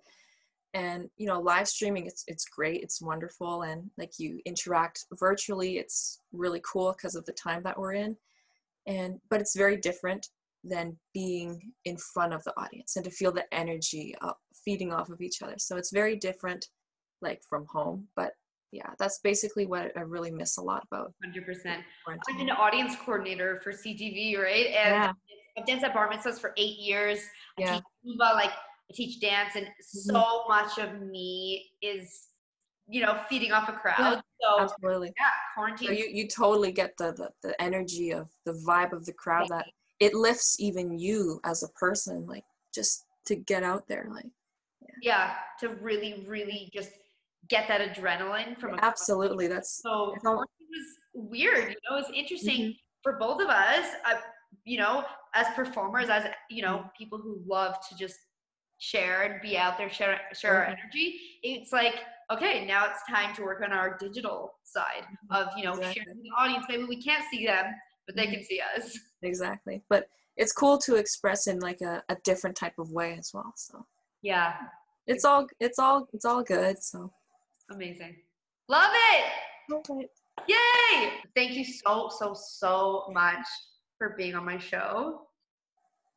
And 0.72 1.11
you 1.16 1.26
know 1.26 1.40
live 1.40 1.68
streaming 1.68 2.07
it's 2.07 2.24
it's 2.26 2.46
great 2.46 2.83
it's 2.83 3.00
wonderful 3.00 3.62
and 3.62 3.90
like 3.96 4.18
you 4.18 4.40
interact 4.44 5.04
virtually 5.12 5.78
it's 5.78 6.20
really 6.33 6.61
cool 6.64 6.92
because 6.92 7.14
of 7.14 7.24
the 7.26 7.33
time 7.33 7.62
that 7.64 7.78
we're 7.78 7.92
in. 7.92 8.16
And 8.87 9.20
but 9.30 9.40
it's 9.40 9.57
very 9.57 9.76
different 9.76 10.28
than 10.64 10.98
being 11.12 11.72
in 11.85 11.96
front 11.96 12.33
of 12.33 12.42
the 12.44 12.59
audience 12.59 12.96
and 12.96 13.04
to 13.04 13.11
feel 13.11 13.33
the 13.33 13.52
energy 13.54 14.14
of 14.22 14.35
feeding 14.64 14.92
off 14.92 15.11
of 15.11 15.20
each 15.20 15.42
other. 15.42 15.59
So 15.59 15.76
it's 15.76 15.92
very 15.92 16.16
different 16.16 16.68
like 17.24 17.42
from 17.48 17.66
home 17.68 18.06
but 18.14 18.32
yeah 18.70 18.90
that's 18.98 19.18
basically 19.18 19.66
what 19.66 19.90
i 19.96 20.00
really 20.00 20.30
miss 20.30 20.56
a 20.58 20.62
lot 20.62 20.87
about 20.90 21.12
100% 21.26 21.78
i'm 22.06 22.40
an 22.40 22.50
audience 22.50 22.94
coordinator 23.04 23.60
for 23.64 23.72
ctv 23.72 24.38
right 24.38 24.66
and 24.66 24.94
yeah. 24.94 25.12
i've 25.58 25.66
danced 25.66 25.84
at 25.84 25.92
bar 25.92 26.10
mitzvahs 26.10 26.38
for 26.38 26.52
eight 26.56 26.78
years 26.78 27.20
yeah. 27.58 27.80
I 28.20 28.32
like 28.34 28.50
I 28.90 28.94
teach 28.94 29.20
dance, 29.20 29.56
and 29.56 29.66
mm-hmm. 29.66 30.10
so 30.10 30.44
much 30.48 30.78
of 30.78 31.00
me 31.00 31.70
is, 31.80 32.28
you 32.87 33.00
know, 33.00 33.20
feeding 33.28 33.52
off 33.52 33.68
a 33.68 33.72
crowd. 33.72 33.96
Yeah, 33.98 34.20
so 34.42 34.60
absolutely, 34.60 35.12
yeah, 35.16 35.30
quarantine. 35.54 35.88
So 35.88 35.92
you 35.94 36.08
you 36.12 36.28
totally 36.28 36.72
get 36.72 36.96
the, 36.98 37.12
the 37.12 37.30
the 37.42 37.62
energy 37.62 38.12
of 38.12 38.28
the 38.44 38.52
vibe 38.66 38.92
of 38.92 39.06
the 39.06 39.12
crowd 39.12 39.48
that 39.48 39.66
it 40.00 40.14
lifts 40.14 40.56
even 40.58 40.98
you 40.98 41.40
as 41.44 41.62
a 41.62 41.68
person, 41.68 42.26
like 42.26 42.44
just 42.74 43.04
to 43.26 43.37
get 43.37 43.62
out 43.62 43.88
there, 43.88 44.08
like 44.12 44.30
yeah, 44.80 44.96
yeah 45.02 45.34
to 45.60 45.74
really 45.76 46.24
really 46.28 46.70
just 46.74 46.90
get 47.48 47.68
that 47.68 47.80
adrenaline 47.80 48.59
from 48.59 48.78
absolutely 48.83 49.46
that's 49.46 49.83
so 49.83 50.14
it 50.14 50.22
was 50.24 50.46
weird 51.14 51.68
you 51.70 51.76
know 51.88 51.96
it 51.96 52.00
was 52.00 52.11
interesting 52.14 52.61
mm-hmm. 52.61 52.70
for 53.02 53.18
both 53.18 53.40
of 53.40 53.48
us 53.48 53.87
uh, 54.07 54.14
you 54.64 54.78
know 54.78 55.04
as 55.35 55.46
performers 55.54 56.09
as 56.09 56.24
you 56.50 56.62
know 56.62 56.78
mm-hmm. 56.78 56.88
people 56.96 57.18
who 57.18 57.40
love 57.46 57.76
to 57.88 57.96
just 57.96 58.16
share 58.78 59.22
and 59.22 59.40
be 59.40 59.57
out 59.57 59.78
there, 59.78 59.90
share 59.90 60.20
share 60.35 60.57
our 60.57 60.64
energy. 60.64 61.18
It's 61.42 61.72
like, 61.72 61.94
okay, 62.30 62.66
now 62.66 62.87
it's 62.87 63.00
time 63.09 63.35
to 63.37 63.42
work 63.42 63.62
on 63.64 63.72
our 63.72 63.96
digital 63.98 64.54
side 64.64 65.02
mm-hmm. 65.02 65.35
of, 65.35 65.48
you 65.57 65.64
know, 65.64 65.72
exactly. 65.72 66.02
sharing 66.02 66.22
the 66.22 66.30
audience. 66.38 66.64
Maybe 66.68 66.85
we 66.85 67.02
can't 67.02 67.24
see 67.30 67.46
them, 67.46 67.66
but 68.07 68.16
they 68.16 68.24
mm-hmm. 68.24 68.35
can 68.35 68.44
see 68.44 68.61
us. 68.76 68.98
Exactly. 69.22 69.83
But 69.88 70.09
it's 70.37 70.52
cool 70.52 70.76
to 70.76 70.96
express 70.96 71.46
in 71.46 71.59
like 71.61 71.80
a, 71.80 72.02
a 72.11 72.16
different 72.24 72.57
type 72.57 72.74
of 72.78 72.90
way 72.90 73.16
as 73.18 73.30
well. 73.33 73.54
So 73.57 73.87
yeah. 74.20 74.52
It's 75.07 75.24
all 75.24 75.46
it's 75.61 75.78
all 75.78 76.07
it's 76.12 76.26
all 76.26 76.42
good. 76.42 76.83
So 76.83 77.11
amazing. 77.70 78.16
Love 78.68 78.92
it. 79.12 79.24
Okay. 79.72 80.09
Yay! 80.48 81.11
Thank 81.35 81.53
you 81.55 81.64
so, 81.64 82.11
so, 82.18 82.35
so 82.35 83.11
much 83.12 83.46
for 83.98 84.14
being 84.16 84.35
on 84.35 84.44
my 84.44 84.59
show. 84.59 85.22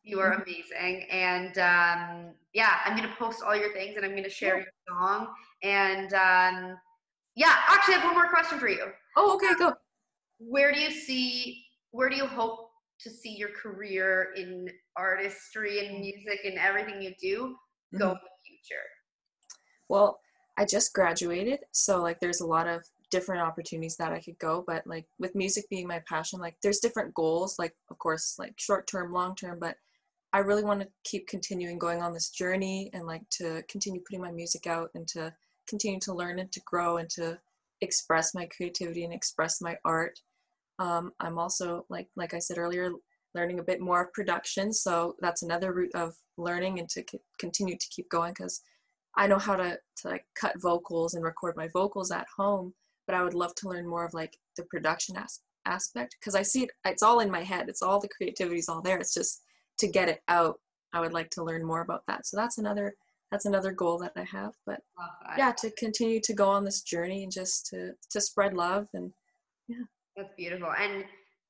You 0.03 0.19
are 0.19 0.31
mm-hmm. 0.31 0.41
amazing. 0.43 1.07
And 1.09 1.57
um, 1.57 2.33
yeah, 2.53 2.77
I'm 2.85 2.95
going 2.97 3.07
to 3.07 3.15
post 3.15 3.43
all 3.45 3.55
your 3.55 3.73
things 3.73 3.95
and 3.97 4.05
I'm 4.05 4.11
going 4.11 4.23
to 4.23 4.29
share 4.29 4.57
your 4.57 4.67
song. 4.89 5.27
And 5.63 6.13
um, 6.13 6.77
yeah, 7.35 7.55
actually, 7.67 7.95
I 7.95 7.99
have 7.99 8.05
one 8.05 8.15
more 8.15 8.29
question 8.29 8.59
for 8.59 8.69
you. 8.69 8.87
Oh, 9.15 9.35
okay, 9.35 9.53
go. 9.57 9.73
Where 10.39 10.71
do 10.71 10.79
you 10.79 10.91
see, 10.91 11.65
where 11.91 12.09
do 12.09 12.15
you 12.15 12.25
hope 12.25 12.69
to 13.01 13.09
see 13.09 13.35
your 13.35 13.49
career 13.49 14.33
in 14.35 14.69
artistry 14.95 15.85
and 15.85 15.99
music 15.99 16.39
and 16.45 16.57
everything 16.57 17.01
you 17.01 17.13
do 17.21 17.55
go 17.97 18.05
mm-hmm. 18.05 18.09
in 18.09 18.13
the 18.15 18.45
future? 18.45 18.83
Well, 19.89 20.19
I 20.57 20.65
just 20.65 20.93
graduated, 20.93 21.59
so 21.71 22.01
like 22.01 22.19
there's 22.19 22.41
a 22.41 22.47
lot 22.47 22.67
of 22.67 22.83
different 23.11 23.41
opportunities 23.41 23.95
that 23.97 24.11
I 24.11 24.19
could 24.19 24.37
go, 24.39 24.63
but 24.65 24.85
like 24.85 25.05
with 25.19 25.35
music 25.35 25.65
being 25.69 25.87
my 25.87 26.01
passion, 26.07 26.39
like 26.39 26.55
there's 26.61 26.79
different 26.79 27.13
goals, 27.13 27.57
like 27.59 27.75
of 27.89 27.97
course 27.99 28.35
like 28.39 28.53
short 28.57 28.87
term, 28.87 29.13
long 29.13 29.35
term, 29.35 29.59
but 29.59 29.75
I 30.33 30.39
really 30.39 30.63
want 30.63 30.81
to 30.81 30.87
keep 31.03 31.27
continuing 31.27 31.79
going 31.79 32.01
on 32.01 32.13
this 32.13 32.29
journey 32.29 32.89
and 32.93 33.05
like 33.05 33.23
to 33.31 33.63
continue 33.69 34.01
putting 34.01 34.21
my 34.21 34.31
music 34.31 34.67
out 34.67 34.89
and 34.93 35.07
to 35.09 35.33
continue 35.67 35.99
to 36.01 36.13
learn 36.13 36.39
and 36.39 36.51
to 36.51 36.61
grow 36.65 36.97
and 36.97 37.09
to 37.11 37.39
express 37.81 38.33
my 38.33 38.45
creativity 38.47 39.03
and 39.03 39.13
express 39.13 39.61
my 39.61 39.77
art. 39.85 40.19
Um, 40.79 41.11
I'm 41.19 41.37
also 41.37 41.85
like 41.89 42.07
like 42.15 42.33
I 42.33 42.39
said 42.39 42.57
earlier, 42.57 42.91
learning 43.35 43.59
a 43.59 43.63
bit 43.63 43.79
more 43.79 44.03
of 44.03 44.13
production. 44.13 44.73
So 44.73 45.15
that's 45.21 45.43
another 45.43 45.71
route 45.73 45.95
of 45.95 46.15
learning 46.37 46.79
and 46.79 46.89
to 46.89 47.03
c- 47.09 47.19
continue 47.39 47.77
to 47.77 47.87
keep 47.89 48.09
going 48.09 48.33
because 48.33 48.61
I 49.17 49.27
know 49.27 49.39
how 49.39 49.55
to 49.55 49.77
to 49.97 50.07
like 50.07 50.25
cut 50.39 50.61
vocals 50.61 51.15
and 51.15 51.23
record 51.23 51.55
my 51.57 51.67
vocals 51.73 52.11
at 52.11 52.27
home, 52.35 52.73
but 53.05 53.15
I 53.15 53.23
would 53.23 53.33
love 53.33 53.55
to 53.55 53.69
learn 53.69 53.87
more 53.87 54.05
of 54.05 54.13
like 54.13 54.37
the 54.55 54.63
production 54.63 55.17
as- 55.17 55.41
aspect 55.65 56.15
because 56.19 56.35
I 56.35 56.43
see 56.43 56.63
it. 56.63 56.71
It's 56.85 57.03
all 57.03 57.19
in 57.19 57.31
my 57.31 57.43
head. 57.43 57.67
It's 57.67 57.81
all 57.81 57.99
the 57.99 58.09
creativity 58.09 58.59
is 58.59 58.69
all 58.69 58.81
there. 58.81 58.97
It's 58.97 59.13
just 59.13 59.41
to 59.77 59.87
get 59.87 60.09
it 60.09 60.21
out 60.27 60.59
i 60.93 60.99
would 60.99 61.13
like 61.13 61.29
to 61.29 61.43
learn 61.43 61.65
more 61.65 61.81
about 61.81 62.03
that 62.07 62.25
so 62.25 62.37
that's 62.37 62.57
another 62.57 62.95
that's 63.31 63.45
another 63.45 63.71
goal 63.71 63.97
that 63.97 64.11
i 64.15 64.23
have 64.23 64.53
but 64.65 64.79
yeah 65.37 65.51
to 65.51 65.69
continue 65.71 66.19
to 66.19 66.33
go 66.33 66.49
on 66.49 66.63
this 66.63 66.81
journey 66.81 67.23
and 67.23 67.31
just 67.31 67.65
to 67.67 67.91
to 68.09 68.21
spread 68.21 68.53
love 68.53 68.87
and 68.93 69.11
yeah 69.67 69.83
that's 70.15 70.33
beautiful 70.35 70.71
and 70.79 71.03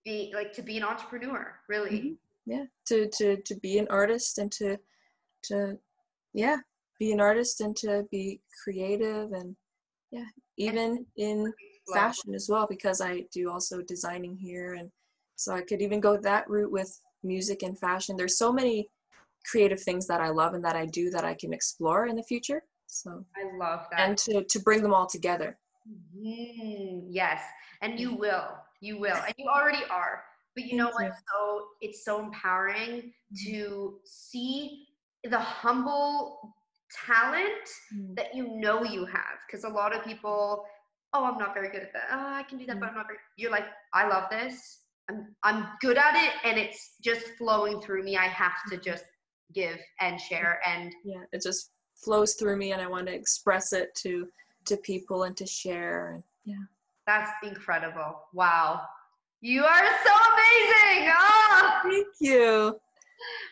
be 0.05 0.31
like 0.35 0.53
to 0.53 0.61
be 0.61 0.77
an 0.77 0.83
entrepreneur 0.83 1.53
really 1.69 1.91
mm-hmm. 1.91 2.13
yeah 2.45 2.65
to 2.85 3.09
to 3.09 3.37
to 3.43 3.55
be 3.55 3.77
an 3.77 3.87
artist 3.89 4.37
and 4.37 4.51
to 4.51 4.77
to 5.43 5.77
yeah 6.33 6.57
be 6.99 7.11
an 7.11 7.21
artist 7.21 7.61
and 7.61 7.75
to 7.77 8.05
be 8.11 8.41
creative 8.63 9.31
and 9.31 9.55
yeah 10.11 10.25
even 10.57 11.05
in 11.17 11.53
fashion 11.93 12.33
as 12.33 12.47
well 12.49 12.67
because 12.69 13.01
i 13.01 13.23
do 13.31 13.49
also 13.49 13.81
designing 13.81 14.35
here. 14.35 14.73
And 14.73 14.89
so 15.35 15.53
i 15.53 15.61
could 15.61 15.81
even 15.81 15.99
go 15.99 16.17
that 16.17 16.49
route 16.49 16.71
with 16.71 16.99
music 17.23 17.63
and 17.63 17.77
fashion. 17.77 18.15
There's 18.15 18.37
so 18.37 18.51
many 18.51 18.89
creative 19.49 19.81
things 19.81 20.07
that 20.07 20.21
i 20.21 20.29
love 20.29 20.53
and 20.53 20.63
that 20.63 20.75
i 20.75 20.85
do 20.85 21.09
that 21.09 21.23
i 21.23 21.33
can 21.33 21.53
explore 21.53 22.07
in 22.07 22.15
the 22.15 22.23
future. 22.23 22.63
So 22.87 23.25
i 23.35 23.57
love 23.57 23.85
that. 23.91 23.99
and 23.99 24.17
to 24.19 24.43
to 24.43 24.59
bring 24.59 24.81
them 24.81 24.93
all 24.93 25.07
together. 25.07 25.57
Mm, 26.15 27.05
yes. 27.09 27.41
And 27.81 27.99
you 27.99 28.15
will. 28.15 28.49
You 28.81 28.99
will. 28.99 29.15
And 29.15 29.33
you 29.37 29.49
already 29.49 29.83
are. 29.89 30.23
But 30.55 30.65
you 30.65 30.75
know 30.75 30.87
what 30.87 31.11
so 31.11 31.67
it's 31.81 32.03
so 32.03 32.23
empowering 32.23 33.13
mm-hmm. 33.31 33.51
to 33.51 33.99
see 34.05 34.87
the 35.23 35.39
humble 35.39 36.55
talent 37.05 37.47
mm. 37.95 38.15
that 38.15 38.33
you 38.33 38.47
know 38.57 38.83
you 38.83 39.05
have 39.05 39.37
because 39.45 39.63
a 39.63 39.69
lot 39.69 39.95
of 39.95 40.03
people 40.03 40.63
oh 41.13 41.25
i'm 41.25 41.37
not 41.37 41.53
very 41.53 41.69
good 41.69 41.81
at 41.81 41.93
that. 41.93 42.03
Oh 42.11 42.35
i 42.35 42.43
can 42.43 42.57
do 42.57 42.65
that 42.65 42.77
mm. 42.77 42.79
but 42.79 42.89
i'm 42.89 42.95
not 42.95 43.07
very 43.07 43.19
you're 43.37 43.51
like 43.51 43.65
i 43.93 44.07
love 44.07 44.25
this. 44.29 44.81
I'm 45.09 45.35
i'm 45.43 45.67
good 45.81 45.97
at 45.97 46.15
it 46.15 46.31
and 46.43 46.57
it's 46.57 46.95
just 47.03 47.25
flowing 47.37 47.81
through 47.81 48.03
me. 48.03 48.17
I 48.17 48.25
have 48.25 48.57
to 48.69 48.77
just 48.77 49.05
give 49.53 49.79
and 50.01 50.19
share 50.19 50.59
and 50.67 50.93
yeah. 51.03 51.23
It 51.31 51.41
just 51.41 51.71
flows 51.95 52.35
through 52.35 52.57
me 52.57 52.73
and 52.73 52.81
i 52.81 52.87
want 52.87 53.07
to 53.07 53.13
express 53.13 53.73
it 53.73 53.89
to 53.95 54.27
to 54.65 54.77
people 54.77 55.23
and 55.23 55.35
to 55.37 55.45
share 55.45 56.11
and 56.13 56.23
yeah. 56.45 56.55
That's 57.05 57.31
incredible. 57.41 58.21
Wow. 58.33 58.81
You 59.39 59.63
are 59.63 59.85
so 60.05 60.13
amazing. 60.33 61.13
Oh 61.17 61.79
thank 61.83 62.07
you 62.19 62.79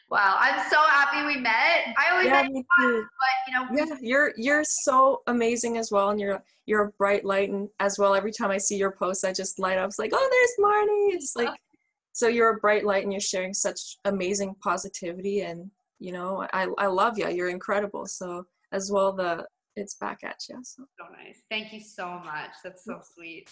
Wow, 0.10 0.36
I'm 0.40 0.70
so 0.70 0.78
happy 0.78 1.26
we 1.26 1.42
met. 1.42 1.96
I 1.98 2.12
always 2.12 2.28
yeah, 2.28 2.44
me 2.44 2.64
too. 2.80 3.06
but 3.20 3.48
you 3.48 3.54
know, 3.54 3.86
yeah, 3.90 3.98
you're 4.02 4.34
you're 4.38 4.64
so 4.64 5.22
amazing 5.26 5.78
as 5.78 5.92
well, 5.92 6.10
and 6.12 6.20
you're 6.20 6.44
you're 6.68 6.84
a 6.84 6.92
bright 6.92 7.26
light, 7.26 7.50
and 7.50 7.68
as 7.80 7.98
well. 7.98 8.14
Every 8.14 8.32
time 8.32 8.52
I 8.52 8.58
see 8.60 8.78
your 8.78 8.92
posts, 8.92 9.24
I 9.24 9.34
just 9.34 9.58
light 9.58 9.80
up. 9.80 9.88
It's 9.88 9.98
like, 9.98 10.12
oh, 10.14 10.30
there's 10.32 10.66
Marnie. 10.66 11.16
It's 11.16 11.36
like, 11.36 11.50
so 12.14 12.28
you're 12.28 12.52
a 12.52 12.60
bright 12.60 12.86
light, 12.86 13.04
and 13.04 13.12
you're 13.12 13.20
sharing 13.20 13.54
such 13.54 13.98
amazing 14.06 14.56
positivity, 14.64 15.42
and 15.42 15.72
you 16.00 16.12
know, 16.12 16.46
I 16.54 16.68
I 16.78 16.86
love 16.86 17.18
you. 17.18 17.28
You're 17.30 17.50
incredible. 17.50 18.06
So 18.06 18.46
as 18.72 18.92
well, 18.92 19.12
the 19.12 19.46
it's 19.76 19.96
back 19.96 20.20
at 20.24 20.38
you. 20.48 20.60
So, 20.64 20.84
so 21.00 21.06
nice. 21.12 21.42
Thank 21.50 21.74
you 21.74 21.82
so 21.82 22.08
much. 22.24 22.52
That's 22.64 22.86
so 22.86 22.94
mm-hmm. 22.94 23.02
sweet. 23.16 23.50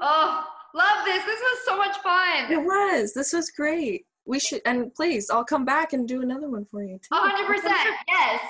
Oh, 0.00 0.44
love 0.74 1.04
this. 1.04 1.24
This 1.24 1.40
was 1.40 1.58
so 1.66 1.76
much 1.76 1.96
fun. 1.98 2.50
It 2.50 2.64
was. 2.64 3.12
This 3.12 3.34
was 3.34 3.50
great 3.50 4.06
we 4.26 4.38
should 4.38 4.60
and 4.64 4.94
please 4.94 5.30
i'll 5.30 5.44
come 5.44 5.64
back 5.64 5.92
and 5.92 6.08
do 6.08 6.22
another 6.22 6.48
one 6.48 6.64
for 6.64 6.82
you 6.82 6.98
too. 6.98 7.14
100% 7.14 7.60
yes. 8.08 8.40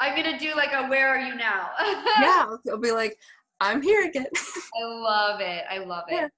I'm 0.00 0.16
gonna 0.16 0.38
do 0.38 0.54
like 0.56 0.72
a 0.72 0.88
where 0.88 1.08
are 1.08 1.20
you 1.20 1.34
now? 1.34 1.70
Yeah 2.20 2.56
i'll 2.70 2.78
be 2.78 2.92
like 2.92 3.18
i'm 3.60 3.80
here 3.82 4.06
again. 4.06 4.26
I 4.80 4.84
love 4.84 5.40
it 5.40 5.64
i 5.70 5.78
love 5.78 6.04
it. 6.08 6.14
Yeah. 6.14 6.28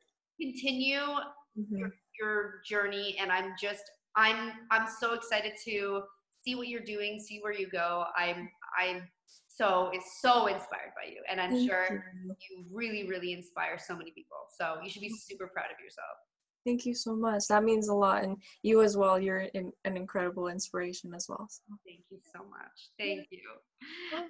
continue 0.40 0.98
mm-hmm. 0.98 1.76
your, 1.76 1.90
your 2.20 2.54
journey 2.68 3.16
and 3.20 3.32
i'm 3.32 3.52
just 3.60 3.82
i'm 4.16 4.52
i'm 4.70 4.86
so 5.00 5.14
excited 5.14 5.52
to 5.64 6.02
see 6.44 6.54
what 6.54 6.68
you're 6.68 6.80
doing 6.84 7.18
see 7.18 7.38
where 7.40 7.52
you 7.52 7.68
go. 7.68 8.04
I'm 8.16 8.48
i'm 8.80 9.08
so 9.48 9.90
is 9.94 10.02
so 10.20 10.48
inspired 10.48 10.92
by 10.94 11.10
you 11.10 11.22
and 11.30 11.40
i'm 11.40 11.50
Thank 11.50 11.70
sure 11.70 12.04
you. 12.24 12.36
you 12.50 12.64
really 12.70 13.08
really 13.08 13.32
inspire 13.32 13.78
so 13.78 13.96
many 13.96 14.10
people. 14.10 14.36
So 14.60 14.76
you 14.82 14.90
should 14.90 15.02
be 15.02 15.08
super 15.08 15.46
proud 15.46 15.66
of 15.66 15.82
yourself 15.82 16.16
Thank 16.66 16.84
you 16.84 16.94
so 16.94 17.14
much. 17.14 17.46
That 17.48 17.62
means 17.62 17.86
a 17.86 17.94
lot. 17.94 18.24
And 18.24 18.38
you 18.62 18.82
as 18.82 18.96
well, 18.96 19.20
you're 19.20 19.42
in, 19.54 19.72
an 19.84 19.96
incredible 19.96 20.48
inspiration 20.48 21.14
as 21.14 21.26
well. 21.28 21.46
So. 21.48 21.62
Thank 21.86 22.00
you 22.10 22.18
so 22.34 22.40
much. 22.40 22.90
Thank 22.98 23.28
you. 23.30 23.38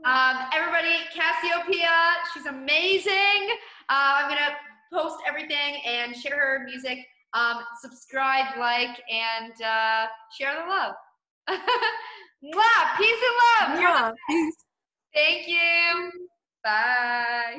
Um, 0.05 0.37
everybody, 0.53 0.99
Cassiopeia, 1.15 1.89
she's 2.35 2.45
amazing. 2.45 3.57
Uh, 3.89 4.21
I'm 4.21 4.29
going 4.29 4.39
to 4.39 4.55
post 4.93 5.17
everything 5.27 5.81
and 5.87 6.15
share 6.15 6.37
her 6.37 6.65
music. 6.67 6.99
Um, 7.33 7.63
subscribe, 7.81 8.59
like, 8.59 9.01
and 9.11 9.53
uh, 9.63 10.07
share 10.39 10.55
the 10.61 10.69
love. 10.69 10.95
Mwah! 12.45 12.97
Peace 12.99 13.23
and 13.25 13.73
love. 13.73 13.81
Yeah, 13.81 14.13
peace. 14.29 14.57
Thank 15.15 15.49
you. 15.49 16.11
Bye. 16.63 17.57